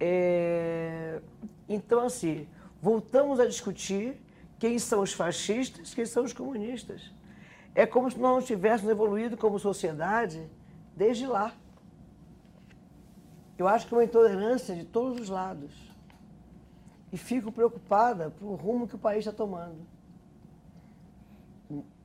É, 0.00 1.20
então, 1.68 2.00
assim, 2.00 2.48
voltamos 2.80 3.38
a 3.38 3.44
discutir 3.44 4.16
quem 4.58 4.78
são 4.78 5.02
os 5.02 5.12
fascistas, 5.12 5.92
quem 5.92 6.06
são 6.06 6.24
os 6.24 6.32
comunistas. 6.32 7.12
É 7.74 7.84
como 7.84 8.10
se 8.10 8.18
nós 8.18 8.36
não 8.36 8.42
tivéssemos 8.42 8.90
evoluído 8.90 9.36
como 9.36 9.58
sociedade 9.58 10.50
desde 10.96 11.26
lá. 11.26 11.54
Eu 13.58 13.66
acho 13.66 13.86
que 13.86 13.94
é 13.94 13.96
uma 13.96 14.04
intolerância 14.04 14.74
de 14.74 14.84
todos 14.84 15.20
os 15.20 15.28
lados. 15.28 15.72
E 17.12 17.16
fico 17.16 17.50
preocupada 17.50 18.30
pelo 18.30 18.54
rumo 18.54 18.86
que 18.86 18.96
o 18.96 18.98
país 18.98 19.20
está 19.20 19.32
tomando 19.32 19.96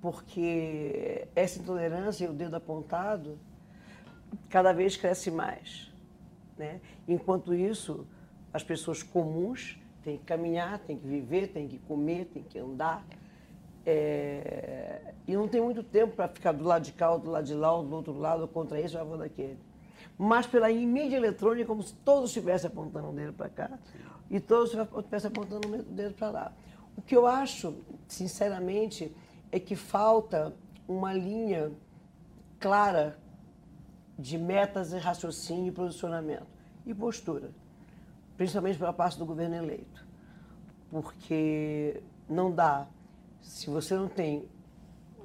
porque 0.02 1.28
essa 1.36 1.60
intolerância 1.60 2.26
e 2.26 2.28
o 2.28 2.34
dedo 2.34 2.56
apontado 2.56 3.38
cada 4.50 4.74
vez 4.74 4.98
cresce 4.98 5.30
mais. 5.30 5.92
Né? 6.58 6.82
Enquanto 7.08 7.54
isso, 7.54 8.06
as 8.52 8.64
pessoas 8.64 9.04
comuns 9.04 9.80
têm 10.04 10.18
que 10.18 10.24
caminhar, 10.24 10.80
têm 10.80 10.98
que 10.98 11.08
viver, 11.08 11.48
têm 11.48 11.68
que 11.68 11.78
comer, 11.78 12.26
têm 12.26 12.44
que 12.44 12.58
andar. 12.58 13.06
É... 13.86 15.14
E 15.28 15.36
não 15.36 15.48
tem 15.48 15.62
muito 15.62 15.84
tempo 15.84 16.16
para 16.16 16.28
ficar 16.28 16.52
do 16.52 16.64
lado 16.64 16.84
de 16.84 16.94
cá, 16.94 17.12
ou 17.12 17.20
do 17.20 17.30
lado 17.30 17.46
de 17.46 17.54
lá, 17.54 17.74
ou 17.74 17.84
do 17.84 17.96
outro 17.96 18.18
lado, 18.18 18.42
ou 18.42 18.48
contra 18.48 18.80
esse, 18.82 18.98
ou 18.98 19.18
daquele. 19.18 19.58
Mas 20.18 20.46
pela 20.46 20.70
mídia 20.70 21.18
eletrônica, 21.18 21.68
como 21.68 21.82
se 21.84 21.94
todos 21.96 22.30
estivessem 22.30 22.70
apontando 22.70 23.10
o 23.10 23.14
dedo 23.14 23.34
para 23.34 23.50
cá 23.50 23.80
Sim. 23.92 24.00
e 24.30 24.40
todos 24.40 24.74
estivessem 24.74 25.30
apontando 25.30 25.68
o 25.68 25.84
dedo 25.84 26.14
para 26.16 26.30
lá. 26.30 26.54
O 26.96 27.02
que 27.02 27.16
eu 27.16 27.26
acho, 27.26 27.76
sinceramente, 28.08 29.16
é 29.52 29.60
que 29.60 29.76
falta 29.76 30.54
uma 30.88 31.14
linha 31.14 31.72
clara 32.60 33.18
de 34.18 34.38
metas 34.38 34.94
e 34.94 34.98
raciocínio 34.98 35.68
e 35.68 35.72
posicionamento 35.72 36.46
e 36.86 36.94
postura, 36.94 37.52
principalmente 38.38 38.78
pela 38.78 38.94
parte 38.94 39.18
do 39.18 39.26
governo 39.26 39.56
eleito. 39.56 40.06
Porque 40.90 42.04
não 42.30 42.52
dá, 42.52 42.88
se 43.42 43.70
você 43.70 43.96
não 43.96 44.08
tem 44.08 44.48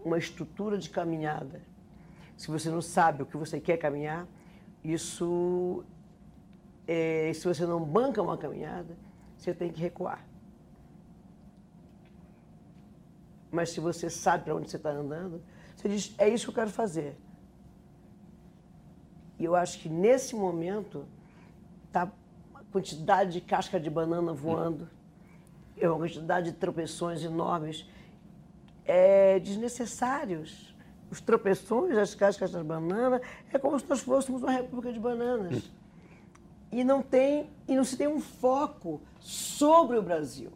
uma 0.05 0.17
estrutura 0.17 0.79
de 0.79 0.89
caminhada, 0.89 1.61
se 2.37 2.49
você 2.49 2.71
não 2.71 2.81
sabe 2.81 3.23
o 3.23 3.27
que 3.27 3.37
você 3.37 3.61
quer 3.61 3.77
caminhar, 3.77 4.27
isso, 4.92 5.85
é, 6.87 7.33
se 7.35 7.46
você 7.46 7.64
não 7.66 7.83
banca 7.83 8.22
uma 8.22 8.37
caminhada, 8.37 8.96
você 9.37 9.55
tem 9.55 9.70
que 9.70 9.81
recuar. 9.81 10.25
mas 13.57 13.70
se 13.70 13.81
você 13.81 14.11
sabe 14.11 14.44
para 14.44 14.55
onde 14.55 14.70
você 14.70 14.77
está 14.77 14.90
andando, 14.90 15.42
você 15.75 15.88
diz: 15.88 16.14
é 16.18 16.29
isso 16.29 16.44
que 16.44 16.51
eu 16.51 16.55
quero 16.55 16.70
fazer. 16.70 17.16
E 19.38 19.44
eu 19.44 19.55
acho 19.55 19.79
que 19.79 19.88
nesse 19.88 20.37
momento 20.37 21.07
está 21.87 22.12
uma 22.51 22.62
quantidade 22.64 23.33
de 23.33 23.40
casca 23.40 23.81
de 23.81 23.88
banana 23.88 24.33
voando, 24.33 24.88
é 25.77 25.88
uma 25.88 25.99
quantidade 25.99 26.53
de 26.53 26.57
tropeções 26.59 27.22
enormes, 27.22 27.88
é, 28.85 29.38
desnecessários. 29.38 30.76
Os 31.11 31.21
tropeções 31.21 31.95
das 31.95 32.14
cascas 32.14 32.51
das 32.51 32.62
bananas 32.64 33.21
é 33.53 33.59
como 33.59 33.79
se 33.79 33.88
nós 33.88 34.01
fôssemos 34.01 34.42
uma 34.42 34.53
república 34.53 34.92
de 34.92 34.99
bananas. 34.99 35.71
E 36.73 36.83
não 36.83 37.01
tem 37.01 37.49
e 37.69 37.77
não 37.77 37.85
se 37.85 37.97
tem 37.97 38.09
um 38.09 38.21
foco 38.21 39.01
sobre 39.21 39.97
o 39.97 40.03
Brasil 40.03 40.53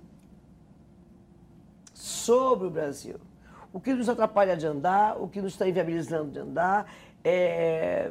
sobre 2.31 2.67
o 2.67 2.71
Brasil. 2.71 3.17
O 3.73 3.81
que 3.81 3.93
nos 3.93 4.09
atrapalha 4.09 4.57
de 4.57 4.67
andar, 4.67 5.21
o 5.21 5.29
que 5.29 5.41
nos 5.41 5.53
está 5.53 5.69
inviabilizando 5.69 6.31
de 6.31 6.39
andar, 6.39 6.93
é, 7.23 8.11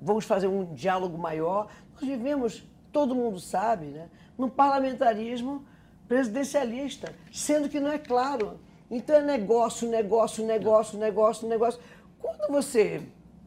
vamos 0.00 0.24
fazer 0.24 0.46
um 0.46 0.74
diálogo 0.74 1.18
maior. 1.18 1.68
Nós 1.94 2.02
vivemos, 2.02 2.64
todo 2.92 3.14
mundo 3.14 3.38
sabe, 3.38 3.86
né, 3.86 4.08
num 4.36 4.48
parlamentarismo 4.48 5.64
presidencialista, 6.08 7.12
sendo 7.32 7.68
que 7.68 7.78
não 7.78 7.90
é 7.90 7.98
claro. 7.98 8.58
Então 8.90 9.16
é 9.16 9.22
negócio, 9.22 9.88
negócio, 9.88 10.46
negócio, 10.46 10.98
negócio, 10.98 11.48
negócio. 11.48 11.80
Quando 12.20 12.50
você 12.50 13.02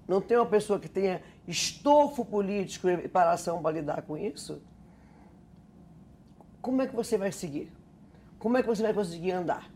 não 0.08 0.20
tem 0.20 0.38
uma 0.38 0.46
pessoa 0.46 0.80
que 0.80 0.90
tenha 0.90 1.22
estofo 1.48 2.26
político 2.26 2.90
e 2.90 2.98
preparação 2.98 3.62
para 3.62 3.76
lidar 3.76 4.02
com 4.02 4.18
isso, 4.18 4.62
como 6.62 6.82
é 6.82 6.88
que 6.88 6.96
você 6.96 7.18
vai 7.18 7.32
seguir? 7.32 7.72
Como 8.38 8.58
é 8.58 8.62
que 8.62 8.68
você 8.68 8.84
vai 8.84 8.94
conseguir 8.94 9.32
andar? 9.32 9.70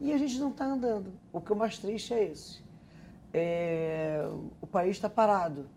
E 0.00 0.12
a 0.12 0.18
gente 0.18 0.38
não 0.38 0.50
está 0.50 0.66
andando. 0.66 1.12
O 1.32 1.40
que 1.40 1.52
é 1.52 1.54
mais 1.54 1.78
triste 1.78 2.12
é 2.12 2.24
esse. 2.24 2.62
É, 3.32 4.28
o 4.60 4.66
país 4.66 4.96
está 4.96 5.08
parado. 5.08 5.68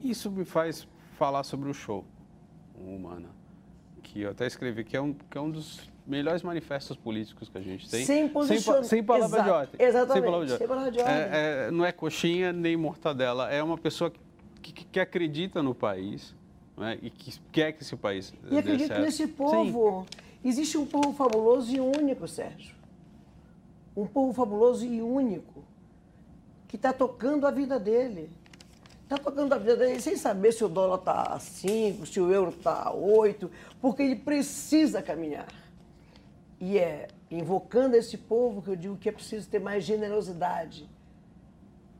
Isso 0.00 0.30
me 0.30 0.44
faz 0.44 0.86
falar 1.16 1.42
sobre 1.42 1.68
o 1.68 1.74
show 1.74 2.04
Humana, 2.74 3.28
que 4.08 4.22
eu 4.22 4.30
até 4.30 4.46
escrevi 4.46 4.84
que 4.84 4.96
é 4.96 5.00
um, 5.00 5.12
que 5.12 5.36
é 5.36 5.40
um 5.40 5.50
dos 5.50 5.80
melhores 6.06 6.42
manifestos 6.42 6.96
políticos 6.96 7.48
que 7.48 7.58
a 7.58 7.60
gente 7.60 7.88
tem. 7.88 8.04
Sem 8.04 8.28
posicionamento. 8.28 8.84
Sem, 8.84 8.98
sem 8.98 9.04
palavra 9.04 9.42
de 9.42 9.50
ordem. 9.50 9.86
Exatamente. 9.86 10.12
Sem 10.14 10.22
palavra 10.22 10.46
de 10.46 10.52
ordem. 10.52 10.58
Sem 10.58 10.68
palavra 10.68 10.90
de 10.90 10.98
ordem. 10.98 11.14
É, 11.14 11.66
é, 11.66 11.70
não 11.70 11.84
é 11.84 11.92
coxinha 11.92 12.52
nem 12.52 12.76
mortadela, 12.76 13.50
é 13.50 13.62
uma 13.62 13.76
pessoa 13.76 14.10
que, 14.62 14.72
que, 14.72 14.84
que 14.86 15.00
acredita 15.00 15.62
no 15.62 15.74
país 15.74 16.34
né, 16.76 16.98
e 17.02 17.10
que 17.10 17.38
quer 17.52 17.72
que 17.72 17.82
esse 17.82 17.96
país 17.96 18.32
E 18.50 18.56
acredita 18.56 18.94
certo. 18.94 19.02
nesse 19.02 19.26
povo. 19.26 20.06
Sim. 20.10 20.48
Existe 20.48 20.78
um 20.78 20.86
povo 20.86 21.12
fabuloso 21.12 21.74
e 21.74 21.80
único, 21.80 22.26
Sérgio. 22.26 22.74
Um 23.96 24.06
povo 24.06 24.32
fabuloso 24.32 24.86
e 24.86 25.02
único, 25.02 25.64
que 26.68 26.76
está 26.76 26.92
tocando 26.92 27.46
a 27.46 27.50
vida 27.50 27.78
dele. 27.78 28.30
Está 29.08 29.16
tocando 29.16 29.54
a 29.54 29.56
vida 29.56 29.74
dele 29.74 30.02
sem 30.02 30.18
saber 30.18 30.52
se 30.52 30.62
o 30.62 30.68
dólar 30.68 30.98
está 30.98 31.22
a 31.22 31.38
5, 31.38 32.04
se 32.04 32.20
o 32.20 32.30
euro 32.30 32.50
está 32.50 32.88
a 32.88 32.92
8, 32.92 33.50
porque 33.80 34.02
ele 34.02 34.16
precisa 34.16 35.00
caminhar. 35.00 35.48
E 36.60 36.76
é 36.76 37.08
invocando 37.30 37.96
esse 37.96 38.18
povo 38.18 38.60
que 38.60 38.68
eu 38.68 38.76
digo 38.76 38.98
que 38.98 39.08
é 39.08 39.12
preciso 39.12 39.48
ter 39.48 39.60
mais 39.60 39.82
generosidade 39.82 40.86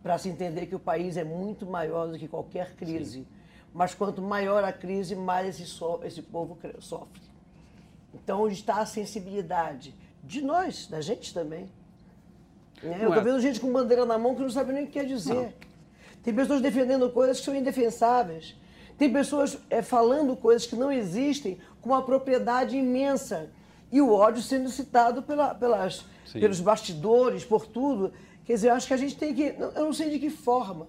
para 0.03 0.19
se 0.19 0.29
entender 0.29 0.67
que 0.67 0.75
o 0.75 0.79
país 0.79 1.17
é 1.17 1.25
muito 1.25 1.65
maior 1.65 2.09
do 2.09 2.19
que 2.19 2.29
qualquer 2.29 2.75
crise. 2.75 3.21
Sim. 3.21 3.27
Mas 3.73 3.95
quanto 3.95 4.21
maior 4.21 4.63
a 4.63 4.73
crise, 4.73 5.17
mais 5.17 5.49
esse, 5.49 5.65
so 5.65 6.01
esse 6.05 6.21
povo 6.21 6.59
sofre. 6.79 7.23
Então, 8.13 8.43
onde 8.43 8.53
está 8.53 8.83
a 8.83 8.87
sensibilidade 8.87 9.95
de 10.23 10.43
nós, 10.43 10.87
da 10.87 11.01
gente 11.01 11.33
também. 11.33 11.71
Né? 12.83 12.99
Eu 13.01 13.09
estou 13.09 13.15
é. 13.15 13.21
vendo 13.23 13.41
gente 13.41 13.61
com 13.61 13.73
bandeira 13.73 14.05
na 14.05 14.19
mão 14.19 14.35
que 14.35 14.43
não 14.43 14.51
sabe 14.51 14.75
nem 14.75 14.85
o 14.85 14.87
que 14.89 14.93
quer 14.93 15.07
dizer. 15.07 15.35
Não. 15.35 15.68
Tem 16.29 16.35
pessoas 16.35 16.61
defendendo 16.61 17.09
coisas 17.09 17.39
que 17.39 17.45
são 17.47 17.57
indefensáveis. 17.57 18.55
Tem 18.99 19.11
pessoas 19.11 19.57
é, 19.71 19.81
falando 19.81 20.37
coisas 20.37 20.67
que 20.67 20.77
não 20.77 20.93
existem 20.93 21.59
com 21.81 21.89
uma 21.89 22.03
propriedade 22.03 22.77
imensa. 22.77 23.51
E 23.91 23.99
o 24.03 24.13
ódio 24.13 24.43
sendo 24.43 24.69
citado 24.69 25.23
pela, 25.23 25.55
pelas, 25.55 26.05
pelos 26.31 26.61
bastidores, 26.61 27.47
por 27.47 27.65
tudo. 27.65 28.13
Quer 28.45 28.53
dizer, 28.53 28.69
eu 28.69 28.75
acho 28.75 28.87
que 28.87 28.93
a 28.93 28.99
gente 28.99 29.17
tem 29.17 29.35
que. 29.35 29.57
Eu 29.59 29.87
não 29.87 29.93
sei 29.95 30.11
de 30.11 30.19
que 30.19 30.29
forma, 30.29 30.89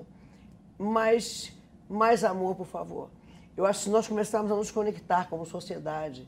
mas 0.78 1.54
mais 1.88 2.26
amor, 2.26 2.56
por 2.56 2.68
favor. 2.68 3.10
Eu 3.56 3.66
acho 3.66 3.80
que 3.80 3.86
se 3.86 3.92
nós 3.92 4.10
começarmos 4.10 4.52
a 4.52 4.56
nos 4.58 4.72
conectar 4.72 5.30
como 5.30 5.46
sociedade 5.46 6.28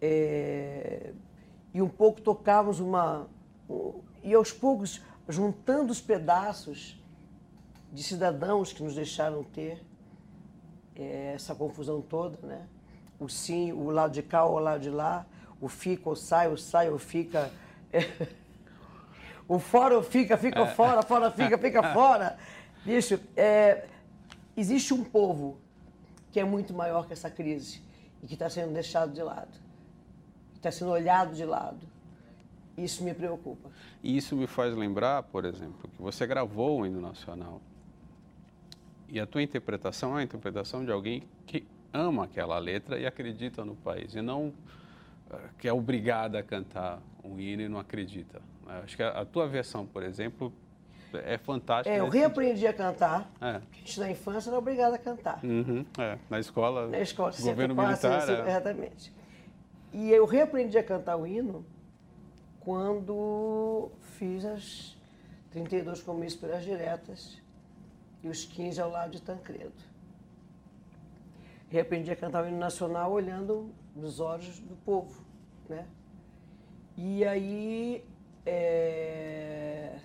é, 0.00 1.12
e 1.74 1.82
um 1.82 1.90
pouco 1.90 2.22
tocarmos 2.22 2.80
uma. 2.80 3.28
e 4.22 4.32
aos 4.32 4.50
poucos 4.50 5.02
juntando 5.28 5.92
os 5.92 6.00
pedaços 6.00 7.03
de 7.94 8.02
cidadãos 8.02 8.72
que 8.72 8.82
nos 8.82 8.96
deixaram 8.96 9.44
ter 9.44 9.80
é, 10.96 11.32
essa 11.36 11.54
confusão 11.54 12.02
toda, 12.02 12.44
né? 12.44 12.66
O 13.20 13.28
sim, 13.28 13.72
o 13.72 13.88
lado 13.88 14.12
de 14.12 14.22
cá 14.22 14.44
ou 14.44 14.56
o 14.56 14.58
lado 14.58 14.80
de 14.80 14.90
lá, 14.90 15.24
o 15.60 15.68
fica 15.68 16.08
ou 16.08 16.16
sai, 16.16 16.48
o 16.48 16.58
sai 16.58 16.90
ou 16.90 16.98
fica. 16.98 17.52
É, 17.92 18.26
o 19.46 19.60
fora 19.60 19.96
ou 19.96 20.02
fica, 20.02 20.36
fica 20.36 20.60
é. 20.62 20.66
fora, 20.66 21.02
fora 21.02 21.30
fica, 21.30 21.56
fica 21.56 21.82
fora. 21.94 22.36
Bicho, 22.84 23.20
é, 23.36 23.86
existe 24.56 24.92
um 24.92 25.04
povo 25.04 25.56
que 26.32 26.40
é 26.40 26.44
muito 26.44 26.74
maior 26.74 27.06
que 27.06 27.12
essa 27.12 27.30
crise 27.30 27.80
e 28.20 28.26
que 28.26 28.34
está 28.34 28.50
sendo 28.50 28.72
deixado 28.72 29.12
de 29.12 29.22
lado, 29.22 29.56
está 30.56 30.72
sendo 30.72 30.90
olhado 30.90 31.32
de 31.32 31.44
lado. 31.44 31.94
Isso 32.76 33.04
me 33.04 33.14
preocupa. 33.14 33.70
E 34.02 34.16
isso 34.16 34.34
me 34.34 34.48
faz 34.48 34.74
lembrar, 34.74 35.22
por 35.22 35.44
exemplo, 35.44 35.88
que 35.88 36.02
você 36.02 36.26
gravou 36.26 36.80
o 36.80 36.86
hino 36.86 37.00
nacional 37.00 37.60
e 39.14 39.20
a 39.20 39.26
tua 39.26 39.40
interpretação 39.40 40.18
é 40.18 40.22
a 40.22 40.24
interpretação 40.24 40.84
de 40.84 40.90
alguém 40.90 41.22
que 41.46 41.64
ama 41.92 42.24
aquela 42.24 42.58
letra 42.58 42.98
e 42.98 43.06
acredita 43.06 43.64
no 43.64 43.76
país, 43.76 44.12
e 44.16 44.20
não 44.20 44.48
uh, 44.48 45.38
que 45.56 45.68
é 45.68 45.72
obrigada 45.72 46.40
a 46.40 46.42
cantar 46.42 47.00
um 47.22 47.38
hino 47.38 47.62
e 47.62 47.68
não 47.68 47.78
acredita. 47.78 48.42
Né? 48.66 48.80
Acho 48.82 48.96
que 48.96 49.04
a, 49.04 49.24
tua 49.24 49.46
versão, 49.46 49.86
por 49.86 50.02
exemplo, 50.02 50.52
é 51.12 51.38
fantástica. 51.38 51.94
É, 51.94 52.00
eu 52.00 52.08
reaprendi 52.08 52.62
sentido. 52.62 52.70
a 52.70 52.72
cantar. 52.72 53.30
É. 53.40 53.46
A 53.46 53.60
gente 53.72 54.00
na 54.00 54.10
infância 54.10 54.50
era 54.50 54.58
obrigado 54.58 54.94
a 54.94 54.98
cantar. 54.98 55.38
Uhum, 55.44 55.86
é. 55.96 56.18
Na 56.28 56.40
escola, 56.40 56.88
na 56.88 56.98
escola 56.98 57.32
governo 57.40 57.76
militar. 57.76 58.18
Assim, 58.18 58.32
é. 58.32 58.40
Exatamente. 58.40 59.12
E 59.92 60.10
eu 60.10 60.26
reaprendi 60.26 60.76
a 60.76 60.82
cantar 60.82 61.16
o 61.16 61.24
hino 61.24 61.64
quando 62.58 63.92
fiz 64.18 64.44
as 64.44 64.96
32 65.52 66.02
comícios 66.02 66.40
pelas 66.40 66.64
diretas 66.64 67.43
e 68.24 68.28
os 68.28 68.44
15 68.46 68.80
ao 68.80 68.90
lado 68.90 69.12
de 69.12 69.20
Tancredo. 69.20 69.72
E 71.70 71.78
aprendi 71.78 72.10
a 72.10 72.16
cantar 72.16 72.42
o 72.42 72.48
hino 72.48 72.58
nacional 72.58 73.12
olhando 73.12 73.70
nos 73.94 74.18
olhos 74.18 74.58
do 74.60 74.74
povo, 74.76 75.22
né? 75.68 75.86
E 76.96 77.24
aí 77.24 78.04
é, 78.46 79.98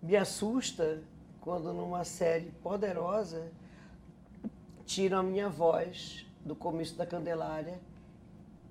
me 0.00 0.14
assusta 0.14 1.02
quando 1.40 1.72
numa 1.72 2.04
série 2.04 2.50
poderosa 2.62 3.50
tiram 4.84 5.18
a 5.18 5.22
minha 5.22 5.48
voz 5.48 6.24
do 6.44 6.54
comício 6.54 6.96
da 6.96 7.06
Candelária 7.06 7.80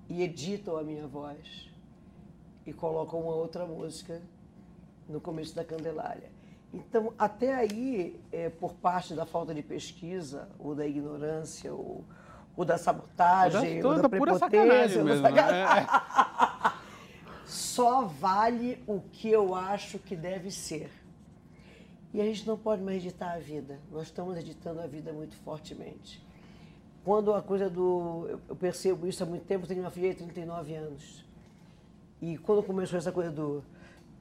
e 0.07 0.21
editam 0.21 0.77
a 0.77 0.83
minha 0.83 1.07
voz 1.07 1.69
e 2.65 2.71
colocam 2.71 3.19
uma 3.19 3.35
outra 3.35 3.65
música 3.65 4.21
no 5.09 5.19
começo 5.19 5.53
da 5.55 5.63
Candelária. 5.63 6.34
Então, 6.75 7.13
até 7.17 7.53
aí, 7.53 8.19
é, 8.31 8.49
por 8.49 8.73
parte 8.73 9.13
da 9.13 9.25
falta 9.25 9.53
de 9.53 9.63
pesquisa, 9.63 10.49
ou 10.59 10.75
da 10.75 10.85
ignorância, 10.85 11.73
ou, 11.73 12.03
ou 12.55 12.65
da 12.65 12.77
sabotagem, 12.77 13.77
ou 13.77 13.83
da, 13.83 13.89
ou 13.89 14.01
da 14.01 14.09
prepotência, 14.09 15.03
né? 15.03 15.13
É. 15.15 16.75
só 17.45 18.01
vale 18.01 18.83
o 18.85 18.99
que 18.99 19.29
eu 19.29 19.55
acho 19.55 19.99
que 19.99 20.15
deve 20.15 20.51
ser. 20.51 20.91
E 22.13 22.21
a 22.21 22.25
gente 22.25 22.45
não 22.47 22.57
pode 22.57 22.81
mais 22.81 22.97
editar 22.97 23.33
a 23.33 23.39
vida. 23.39 23.79
Nós 23.91 24.03
estamos 24.03 24.37
editando 24.37 24.81
a 24.81 24.87
vida 24.87 25.13
muito 25.13 25.35
fortemente. 25.37 26.25
Quando 27.03 27.33
a 27.33 27.41
coisa 27.41 27.69
do. 27.69 28.39
Eu 28.49 28.55
percebo 28.55 29.07
isso 29.07 29.23
há 29.23 29.25
muito 29.25 29.45
tempo, 29.45 29.67
tenho 29.67 29.81
uma 29.81 29.91
filha 29.91 30.09
de 30.09 30.15
39 30.15 30.75
anos. 30.75 31.25
E 32.21 32.37
quando 32.37 32.63
começou 32.63 32.97
essa 32.97 33.11
coisa 33.11 33.31
do, 33.31 33.63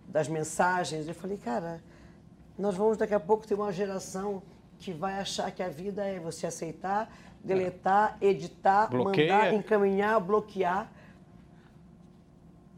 das 0.09 0.29
mensagens, 0.29 1.09
eu 1.09 1.15
falei, 1.15 1.39
cara, 1.39 1.81
nós 2.59 2.77
vamos 2.77 2.97
daqui 2.97 3.15
a 3.15 3.21
pouco 3.21 3.47
ter 3.47 3.55
uma 3.55 3.73
geração 3.73 4.43
que 4.79 4.93
vai 4.93 5.19
achar 5.19 5.51
que 5.51 5.63
a 5.63 5.69
vida 5.69 6.05
é 6.05 6.19
você 6.21 6.47
aceitar, 6.47 7.11
deletar, 7.43 8.17
editar, 8.21 8.89
Bloqueia. 8.89 9.33
mandar, 9.33 9.55
encaminhar, 9.55 10.21
bloquear. 10.21 10.89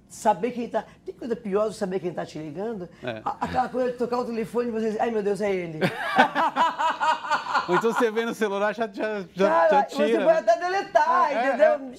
Saber 0.09 0.53
quem 0.53 0.65
está. 0.65 0.85
Tem 1.05 1.15
coisa 1.15 1.37
pior 1.37 1.65
do 1.65 1.73
que 1.73 1.77
saber 1.77 2.01
quem 2.01 2.11
está 2.11 2.25
te 2.25 2.39
ligando? 2.39 2.89
É. 3.03 3.21
Aquela 3.25 3.69
coisa 3.69 3.93
de 3.93 3.99
tocar 3.99 4.19
o 4.19 4.25
telefone 4.25 4.69
e 4.69 4.71
você 4.71 4.87
dizer, 4.87 5.03
ai 5.03 5.11
meu 5.11 5.23
Deus, 5.23 5.41
é 5.41 5.53
ele. 5.53 5.81
Ou 7.69 7.75
então 7.75 7.93
você 7.93 8.11
vê 8.11 8.25
no 8.25 8.35
celular 8.35 8.73
já, 8.73 8.87
já, 8.87 9.25
já, 9.35 9.49
Cara, 9.49 9.69
já 9.71 9.83
tira. 9.83 10.07
Você 10.07 10.25
pode 10.25 10.39
até 10.39 10.59
deletar, 10.59 11.33
é, 11.33 11.49
entendeu? 11.49 11.93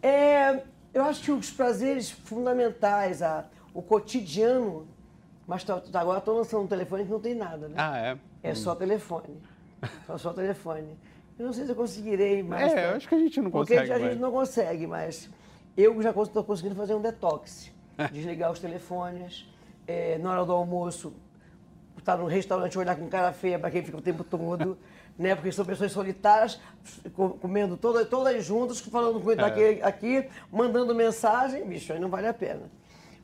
É, 0.00 0.08
é. 0.08 0.64
eu 0.94 1.04
acho 1.04 1.22
que 1.22 1.32
os 1.32 1.50
prazeres 1.50 2.10
fundamentais, 2.10 3.20
a, 3.20 3.44
o 3.74 3.82
cotidiano 3.82 4.86
mas 5.52 5.64
tô, 5.64 5.74
agora 5.92 6.18
estou 6.18 6.38
lançando 6.38 6.62
um 6.62 6.66
telefone 6.66 7.04
que 7.04 7.10
não 7.10 7.20
tem 7.20 7.34
nada, 7.34 7.68
né? 7.68 7.74
Ah, 7.76 7.98
é? 7.98 8.18
É 8.42 8.52
hum. 8.52 8.54
só 8.54 8.74
telefone. 8.74 9.36
Só, 10.06 10.16
só 10.16 10.32
telefone. 10.32 10.96
Eu 11.38 11.44
não 11.44 11.52
sei 11.52 11.66
se 11.66 11.72
eu 11.72 11.76
conseguirei 11.76 12.42
mais. 12.42 12.72
É, 12.72 12.74
pra... 12.74 12.82
eu 12.84 12.96
acho 12.96 13.06
que 13.06 13.14
a 13.14 13.18
gente 13.18 13.38
não 13.38 13.50
consegue. 13.50 13.80
Porque 13.80 13.92
a 13.92 13.98
gente 13.98 14.18
não 14.18 14.32
consegue, 14.32 14.86
mas 14.86 15.28
eu 15.76 16.00
já 16.00 16.08
estou 16.08 16.42
conseguindo 16.42 16.74
fazer 16.74 16.94
um 16.94 17.02
detox. 17.02 17.70
Desligar 18.10 18.50
os 18.50 18.60
telefones. 18.60 19.46
É, 19.86 20.16
na 20.16 20.30
hora 20.30 20.44
do 20.46 20.52
almoço, 20.52 21.12
estar 21.98 22.16
no 22.16 22.24
restaurante 22.24 22.78
olhar 22.78 22.96
com 22.96 23.06
cara 23.08 23.30
feia 23.32 23.58
para 23.58 23.70
quem 23.70 23.82
fica 23.82 23.98
o 23.98 24.02
tempo 24.02 24.24
todo. 24.24 24.78
né? 25.18 25.34
Porque 25.34 25.52
são 25.52 25.66
pessoas 25.66 25.92
solitárias, 25.92 26.58
comendo 27.42 27.76
todas, 27.76 28.08
todas 28.08 28.42
juntas, 28.42 28.80
falando 28.80 29.20
com 29.20 29.30
ele 29.30 29.42
é. 29.42 29.84
aqui, 29.84 30.26
mandando 30.50 30.94
mensagem. 30.94 31.62
Bicho, 31.66 31.92
aí 31.92 32.00
não 32.00 32.08
vale 32.08 32.26
a 32.26 32.32
pena. 32.32 32.62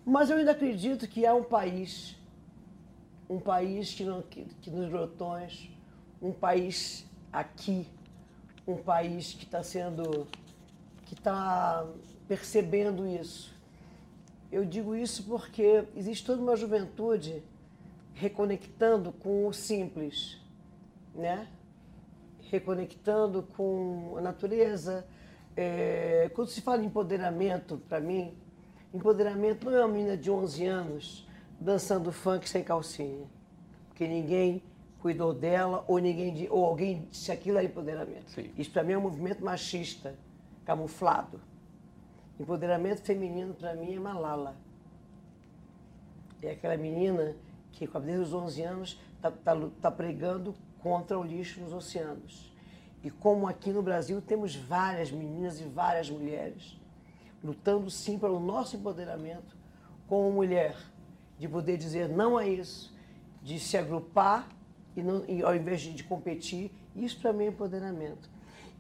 Mas 0.05 0.29
eu 0.29 0.37
ainda 0.37 0.51
acredito 0.51 1.09
que 1.09 1.25
há 1.25 1.35
um 1.35 1.43
país 1.43 2.18
um 3.29 3.39
país 3.39 3.93
que, 3.93 4.05
não, 4.05 4.23
que, 4.23 4.45
que 4.63 4.71
nos 4.71 4.89
grotões, 4.89 5.71
um 6.21 6.33
país 6.33 7.07
aqui, 7.33 7.87
um 8.67 8.77
país 8.77 9.35
que 9.35 9.45
está 9.45 9.63
sendo, 9.63 10.27
que 11.05 11.15
está 11.15 11.87
percebendo 12.27 13.07
isso. 13.07 13.55
Eu 14.51 14.65
digo 14.65 14.95
isso 14.95 15.25
porque 15.25 15.85
existe 15.95 16.25
toda 16.25 16.41
uma 16.41 16.57
juventude 16.57 17.43
reconectando 18.15 19.13
com 19.13 19.47
o 19.47 19.53
simples, 19.53 20.39
né? 21.15 21.47
Reconectando 22.51 23.43
com 23.57 24.15
a 24.17 24.21
natureza. 24.23 25.07
É, 25.55 26.31
quando 26.35 26.49
se 26.49 26.63
fala 26.63 26.83
em 26.83 26.87
empoderamento, 26.87 27.77
para 27.89 28.01
mim, 28.01 28.35
empoderamento 28.93 29.67
não 29.67 29.77
é 29.77 29.85
uma 29.85 29.93
menina 29.93 30.17
de 30.17 30.31
11 30.31 30.67
anos 30.67 31.28
dançando 31.61 32.13
funk 32.13 32.49
sem 32.49 32.63
calcinha. 32.63 33.27
Porque 33.89 34.07
ninguém 34.07 34.63
cuidou 35.01 35.33
dela 35.33 35.85
ou 35.87 35.99
ninguém 35.99 36.49
ou 36.51 36.65
alguém 36.65 37.07
disse 37.11 37.31
aquilo 37.33 37.59
é 37.59 37.65
empoderamento. 37.65 38.31
Sim. 38.31 38.51
Isso 38.57 38.71
para 38.71 38.83
mim 38.83 38.93
é 38.93 38.99
um 38.99 39.03
movimento 39.03 39.45
machista, 39.45 40.15
camuflado. 40.65 41.41
Empoderamento 42.39 43.03
feminino 43.03 43.55
para 43.55 43.75
mim 43.75 43.95
é 43.95 43.99
Malala. 43.99 44.57
É 46.41 46.53
aquela 46.53 46.77
menina 46.77 47.35
que, 47.73 47.87
com 47.87 47.99
a 47.99 48.01
desde 48.01 48.23
os 48.23 48.33
11 48.33 48.63
anos, 48.63 49.01
está 49.17 49.31
tá, 49.31 49.57
tá 49.81 49.91
pregando 49.91 50.55
contra 50.81 51.19
o 51.19 51.25
lixo 51.25 51.61
nos 51.61 51.73
oceanos. 51.73 52.53
E 53.03 53.11
como 53.11 53.49
aqui 53.49 53.73
no 53.73 53.83
Brasil 53.83 54.21
temos 54.21 54.55
várias 54.55 55.11
meninas 55.11 55.61
e 55.61 55.65
várias 55.65 56.09
mulheres 56.09 56.79
lutando 57.43 57.91
sim 57.91 58.19
pelo 58.19 58.41
nosso 58.41 58.77
empoderamento 58.77 59.57
como 60.09 60.33
mulher 60.33 60.77
de 61.39 61.49
poder 61.49 61.77
dizer 61.77 62.09
não 62.09 62.37
a 62.37 62.47
isso, 62.47 62.93
de 63.43 63.59
se 63.59 63.77
agrupar 63.77 64.49
e, 64.97 65.03
não, 65.03 65.25
e 65.27 65.43
ao 65.43 65.55
invés 65.55 65.81
de, 65.81 65.93
de 65.93 66.05
competir, 66.05 66.73
isso 66.97 67.19
para 67.21 67.33
mim 67.33 67.45
é 67.45 67.49
empoderamento. 67.49 68.29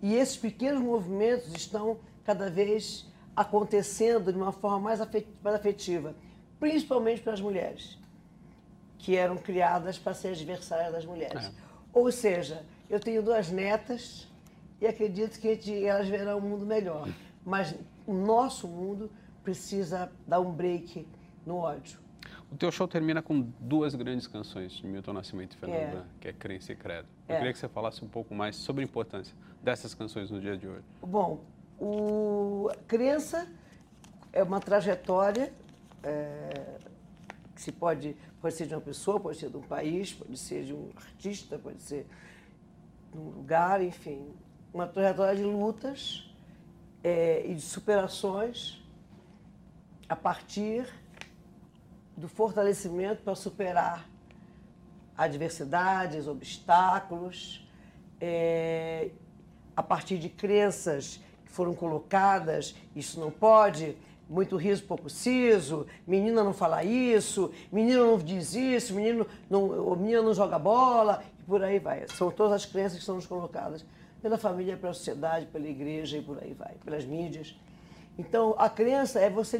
E 0.02 0.14
esses 0.14 0.36
pequenos 0.36 0.82
movimentos 0.82 1.52
estão 1.54 1.98
cada 2.24 2.50
vez 2.50 3.06
acontecendo 3.34 4.32
de 4.32 4.38
uma 4.38 4.52
forma 4.52 4.80
mais 4.80 5.00
afetiva, 5.00 6.14
principalmente 6.58 7.22
para 7.22 7.32
as 7.32 7.40
mulheres, 7.40 7.98
que 8.98 9.16
eram 9.16 9.36
criadas 9.36 9.98
para 9.98 10.12
ser 10.14 10.28
adversárias 10.28 10.92
das 10.92 11.04
mulheres. 11.04 11.46
É. 11.46 11.52
Ou 11.92 12.10
seja, 12.10 12.64
eu 12.90 12.98
tenho 12.98 13.22
duas 13.22 13.50
netas 13.50 14.26
e 14.80 14.86
acredito 14.86 15.38
que 15.38 15.84
elas 15.84 16.08
verão 16.08 16.38
um 16.38 16.42
mundo 16.42 16.66
melhor. 16.66 17.08
Mas 17.44 17.74
o 18.06 18.12
nosso 18.12 18.66
mundo 18.66 19.10
precisa 19.42 20.10
dar 20.26 20.40
um 20.40 20.52
break 20.52 21.06
no 21.46 21.56
ódio. 21.56 21.98
O 22.50 22.56
teu 22.56 22.72
show 22.72 22.88
termina 22.88 23.20
com 23.20 23.40
duas 23.60 23.94
grandes 23.94 24.26
canções 24.26 24.72
de 24.72 24.86
Milton 24.86 25.12
Nascimento 25.12 25.54
e 25.54 25.56
Fernanda, 25.58 25.98
é. 25.98 26.20
que 26.20 26.28
é 26.28 26.32
Crença 26.32 26.72
e 26.72 26.76
Credo. 26.76 27.06
Eu 27.28 27.34
é. 27.34 27.38
queria 27.38 27.52
que 27.52 27.58
você 27.58 27.68
falasse 27.68 28.02
um 28.04 28.08
pouco 28.08 28.34
mais 28.34 28.56
sobre 28.56 28.82
a 28.82 28.84
importância 28.84 29.34
dessas 29.62 29.94
canções 29.94 30.30
no 30.30 30.40
dia 30.40 30.56
de 30.56 30.66
hoje. 30.66 30.84
Bom, 31.02 31.44
o 31.78 32.70
Crença 32.86 33.46
é 34.32 34.42
uma 34.42 34.60
trajetória 34.60 35.52
é, 36.02 36.78
que 37.54 37.60
se 37.60 37.70
pode, 37.70 38.16
pode 38.40 38.54
ser 38.54 38.66
de 38.66 38.74
uma 38.74 38.80
pessoa, 38.80 39.20
pode 39.20 39.36
ser 39.36 39.50
de 39.50 39.56
um 39.56 39.62
país, 39.62 40.14
pode 40.14 40.36
ser 40.38 40.64
de 40.64 40.72
um 40.72 40.90
artista, 40.96 41.58
pode 41.58 41.82
ser 41.82 42.06
de 43.12 43.18
um 43.18 43.30
lugar, 43.30 43.82
enfim. 43.82 44.32
Uma 44.72 44.86
trajetória 44.86 45.36
de 45.36 45.44
lutas 45.44 46.30
é, 47.04 47.44
e 47.46 47.54
de 47.54 47.60
superações 47.60 48.82
a 50.08 50.16
partir 50.16 50.88
do 52.18 52.28
fortalecimento 52.28 53.22
para 53.22 53.34
superar 53.36 54.08
adversidades, 55.16 56.26
obstáculos, 56.26 57.66
é, 58.20 59.10
a 59.76 59.82
partir 59.82 60.18
de 60.18 60.28
crenças 60.28 61.20
que 61.44 61.52
foram 61.52 61.74
colocadas, 61.74 62.74
isso 62.94 63.20
não 63.20 63.30
pode, 63.30 63.96
muito 64.28 64.56
riso, 64.56 64.82
pouco 64.82 65.08
siso, 65.08 65.86
menina 66.06 66.42
não 66.42 66.52
fala 66.52 66.82
isso, 66.82 67.52
menino 67.70 68.04
não 68.04 68.18
diz 68.18 68.54
isso, 68.54 68.94
menino 68.94 69.26
não, 69.48 69.96
menina 69.96 70.20
não 70.20 70.34
joga 70.34 70.58
bola, 70.58 71.22
e 71.38 71.42
por 71.44 71.62
aí 71.62 71.78
vai. 71.78 72.06
São 72.08 72.30
todas 72.30 72.52
as 72.52 72.66
crenças 72.66 72.98
que 72.98 73.04
são 73.04 73.14
nos 73.14 73.26
colocadas 73.26 73.84
pela 74.20 74.36
família, 74.36 74.76
pela 74.76 74.92
sociedade, 74.92 75.46
pela 75.46 75.68
igreja 75.68 76.18
e 76.18 76.22
por 76.22 76.42
aí 76.42 76.52
vai, 76.52 76.74
pelas 76.84 77.04
mídias. 77.04 77.56
Então, 78.18 78.56
a 78.58 78.68
crença 78.68 79.20
é 79.20 79.30
você 79.30 79.58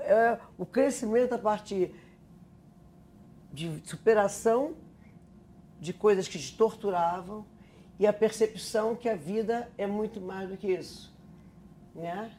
é 0.00 0.38
o 0.58 0.66
crescimento 0.66 1.34
a 1.34 1.38
partir 1.38 1.94
de 3.52 3.80
superação 3.84 4.74
de 5.80 5.92
coisas 5.92 6.28
que 6.28 6.38
te 6.38 6.56
torturavam 6.56 7.44
e 7.98 8.06
a 8.06 8.12
percepção 8.12 8.94
que 8.94 9.08
a 9.08 9.16
vida 9.16 9.70
é 9.76 9.86
muito 9.86 10.20
mais 10.20 10.48
do 10.48 10.56
que 10.56 10.68
isso, 10.68 11.12
né? 11.94 12.30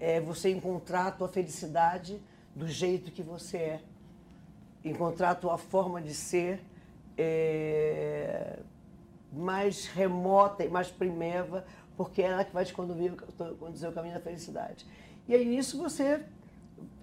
É 0.00 0.20
você 0.20 0.50
encontrar 0.50 1.06
a 1.08 1.10
tua 1.10 1.28
felicidade 1.28 2.20
do 2.54 2.68
jeito 2.68 3.10
que 3.10 3.22
você 3.22 3.56
é, 3.56 3.80
encontrar 4.84 5.30
a 5.30 5.34
tua 5.34 5.58
forma 5.58 6.00
de 6.00 6.14
ser 6.14 6.60
é, 7.16 8.58
mais 9.32 9.86
remota 9.86 10.64
e 10.64 10.68
mais 10.68 10.90
primeva, 10.90 11.64
porque 11.96 12.22
é 12.22 12.26
ela 12.26 12.44
que 12.44 12.52
vai 12.52 12.64
te 12.64 12.72
conduzir, 12.72 13.14
conduzir 13.58 13.88
o 13.88 13.92
caminho 13.92 14.14
da 14.14 14.20
felicidade. 14.20 14.86
E 15.26 15.34
aí 15.34 15.44
nisso 15.44 15.78
você 15.78 16.24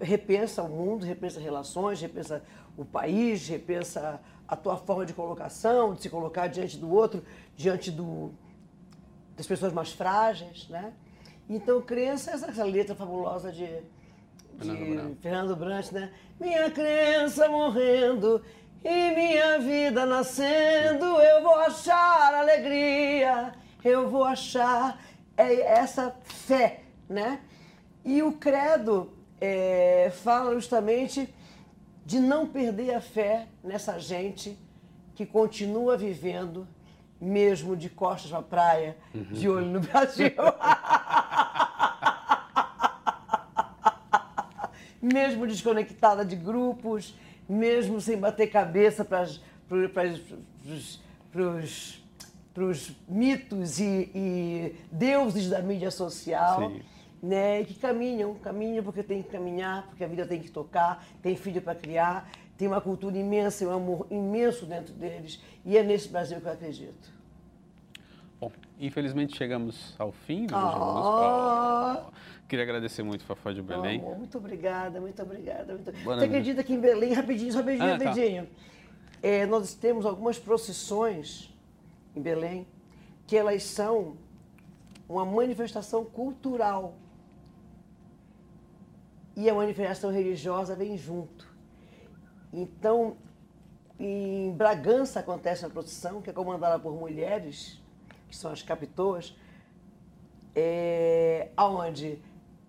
repensa 0.00 0.62
o 0.62 0.68
mundo, 0.68 1.04
repensa 1.04 1.40
relações, 1.40 2.00
repensa 2.00 2.42
o 2.76 2.84
país, 2.84 3.46
repensa 3.48 4.20
a 4.46 4.56
tua 4.56 4.76
forma 4.76 5.06
de 5.06 5.12
colocação, 5.12 5.94
de 5.94 6.02
se 6.02 6.10
colocar 6.10 6.46
diante 6.48 6.76
do 6.76 6.92
outro, 6.92 7.22
diante 7.56 7.90
do, 7.90 8.32
das 9.36 9.46
pessoas 9.46 9.72
mais 9.72 9.92
frágeis, 9.92 10.68
né? 10.68 10.92
Então, 11.48 11.80
crença 11.80 12.30
é 12.30 12.34
essa 12.34 12.64
letra 12.64 12.94
fabulosa 12.94 13.52
de, 13.52 13.66
de 13.66 14.76
Fernando, 14.76 15.16
Fernando 15.20 15.56
Brant, 15.56 15.90
né? 15.92 16.12
Minha 16.40 16.70
crença 16.70 17.48
morrendo 17.48 18.42
e 18.84 19.10
minha 19.14 19.58
vida 19.58 20.04
nascendo, 20.04 21.04
eu 21.04 21.42
vou 21.42 21.54
achar 21.54 22.34
alegria, 22.34 23.52
eu 23.84 24.08
vou 24.10 24.24
achar 24.24 24.98
é 25.36 25.60
essa 25.60 26.14
fé, 26.24 26.82
né? 27.08 27.40
E 28.04 28.22
o 28.22 28.32
credo 28.32 29.12
é, 29.44 30.12
fala 30.22 30.54
justamente 30.54 31.28
de 32.06 32.20
não 32.20 32.46
perder 32.46 32.94
a 32.94 33.00
fé 33.00 33.48
nessa 33.64 33.98
gente 33.98 34.56
que 35.16 35.26
continua 35.26 35.96
vivendo, 35.96 36.64
mesmo 37.20 37.76
de 37.76 37.90
costas 37.90 38.30
para 38.30 38.40
praia, 38.40 38.96
uhum. 39.12 39.24
de 39.24 39.48
olho 39.48 39.66
no 39.66 39.80
Brasil. 39.80 40.30
mesmo 45.02 45.44
desconectada 45.44 46.24
de 46.24 46.36
grupos, 46.36 47.16
mesmo 47.48 48.00
sem 48.00 48.16
bater 48.16 48.48
cabeça 48.48 49.04
para 49.04 49.26
os 52.54 52.92
mitos 53.08 53.80
e, 53.80 54.08
e, 54.14 54.76
deuses 54.92 55.50
da 55.50 55.60
mídia 55.60 55.90
social. 55.90 56.70
Sim 56.70 56.91
né, 57.22 57.62
que 57.62 57.74
caminham, 57.74 58.34
caminham 58.34 58.82
porque 58.82 59.02
tem 59.02 59.22
que 59.22 59.28
caminhar, 59.28 59.86
porque 59.86 60.02
a 60.02 60.08
vida 60.08 60.26
tem 60.26 60.40
que 60.40 60.50
tocar, 60.50 61.06
tem 61.22 61.36
filho 61.36 61.62
para 61.62 61.74
criar, 61.74 62.28
tem 62.58 62.66
uma 62.66 62.80
cultura 62.80 63.16
imensa 63.16 63.62
e 63.62 63.66
um 63.66 63.72
amor 63.72 64.06
imenso 64.10 64.66
dentro 64.66 64.92
deles, 64.92 65.40
e 65.64 65.78
é 65.78 65.84
nesse 65.84 66.08
Brasil 66.08 66.40
que 66.40 66.46
eu 66.46 66.52
acredito. 66.52 67.12
Bom, 68.40 68.50
infelizmente 68.80 69.36
chegamos 69.36 69.94
ao 70.00 70.10
fim 70.10 70.46
do 70.46 70.54
oh. 70.56 72.08
oh. 72.08 72.12
Queria 72.48 72.64
agradecer 72.64 73.04
muito, 73.04 73.24
Fafá 73.24 73.52
de 73.52 73.62
Belém. 73.62 74.02
Oh, 74.04 74.16
muito 74.16 74.36
obrigada, 74.36 75.00
muito 75.00 75.22
obrigada. 75.22 75.72
Muito... 75.72 75.92
Você 75.92 76.24
acredita 76.24 76.62
que 76.64 76.74
em 76.74 76.80
Belém, 76.80 77.12
rapidinho, 77.14 77.52
só 77.52 77.60
rapidinho, 77.60 77.94
ah, 77.94 77.98
tá. 77.98 78.04
rapidinho. 78.04 78.46
Tá. 78.46 78.52
É, 79.22 79.46
nós 79.46 79.74
temos 79.74 80.04
algumas 80.04 80.38
procissões 80.38 81.54
em 82.16 82.20
Belém 82.20 82.66
que 83.26 83.36
elas 83.36 83.62
são 83.62 84.16
uma 85.08 85.24
manifestação 85.24 86.04
cultural 86.04 86.94
e 89.36 89.48
a 89.48 89.54
manifestação 89.54 90.10
religiosa 90.10 90.74
vem 90.74 90.96
junto. 90.96 91.46
Então, 92.52 93.16
em 93.98 94.52
Bragança 94.52 95.20
acontece 95.20 95.64
a 95.64 95.70
procissão, 95.70 96.20
que 96.20 96.30
é 96.30 96.32
comandada 96.32 96.78
por 96.78 96.92
mulheres, 96.92 97.80
que 98.28 98.36
são 98.36 98.50
as 98.50 98.62
capitoas, 98.62 99.34
é, 100.54 101.48
aonde 101.56 102.18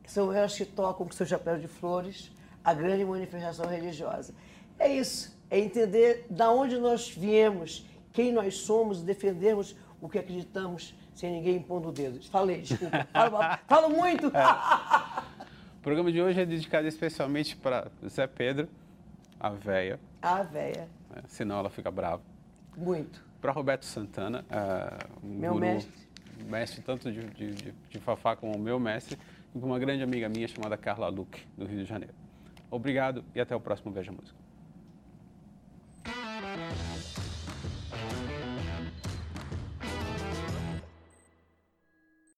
são 0.06 0.32
elas 0.32 0.56
que 0.56 0.65
tocam 0.65 1.06
com 1.06 1.12
seu 1.12 1.26
chapéu 1.26 1.58
de 1.58 1.67
flores 1.67 2.32
a 2.63 2.73
grande 2.73 3.04
manifestação 3.04 3.65
religiosa. 3.65 4.34
É 4.80 4.88
isso, 4.88 5.38
é 5.49 5.60
entender 5.60 6.26
da 6.30 6.52
onde 6.52 6.78
nós 6.78 7.10
viemos, 7.10 7.86
quem 8.12 8.32
nós 8.32 8.58
somos, 8.58 9.02
defendermos 9.02 9.76
o 10.02 10.08
que 10.08 10.19
acreditamos 10.19 10.93
sem 11.15 11.32
ninguém 11.32 11.58
impondo 11.58 11.89
o 11.89 11.91
dedo. 11.91 12.23
Falei, 12.30 12.62
desculpa. 12.62 13.08
Falo, 13.12 13.38
falo 13.67 13.89
muito. 13.89 14.32
O 15.83 15.91
programa 15.93 16.13
de 16.13 16.21
hoje 16.21 16.39
é 16.39 16.45
dedicado 16.45 16.87
especialmente 16.87 17.57
para 17.57 17.91
Zé 18.07 18.25
Pedro, 18.25 18.69
a 19.37 19.49
véia. 19.49 19.99
A 20.21 20.41
véia. 20.41 20.87
É, 21.13 21.23
senão 21.27 21.59
ela 21.59 21.69
fica 21.69 21.91
brava. 21.91 22.21
Muito. 22.77 23.21
Para 23.41 23.51
meu 23.51 23.85
Santana, 23.85 24.45
uh, 24.49 25.27
meu 25.27 25.51
guru, 25.51 25.65
mestre. 25.65 26.07
Mestre 26.45 26.81
tanto 26.83 27.11
de, 27.11 27.19
de, 27.25 27.51
de, 27.51 27.73
de 27.89 27.99
Fafá 27.99 28.33
como 28.33 28.55
o 28.55 28.57
meu 28.57 28.79
mestre, 28.79 29.19
e 29.53 29.59
para 29.59 29.65
uma 29.65 29.77
grande 29.77 30.01
amiga 30.01 30.29
minha 30.29 30.47
chamada 30.47 30.77
Carla 30.77 31.09
Luque, 31.09 31.45
do 31.57 31.65
Rio 31.65 31.79
de 31.79 31.85
Janeiro. 31.85 32.13
Obrigado 32.71 33.21
e 33.35 33.41
até 33.41 33.53
o 33.53 33.59
próximo 33.59 33.91
Veja 33.91 34.13
Música. 34.13 34.42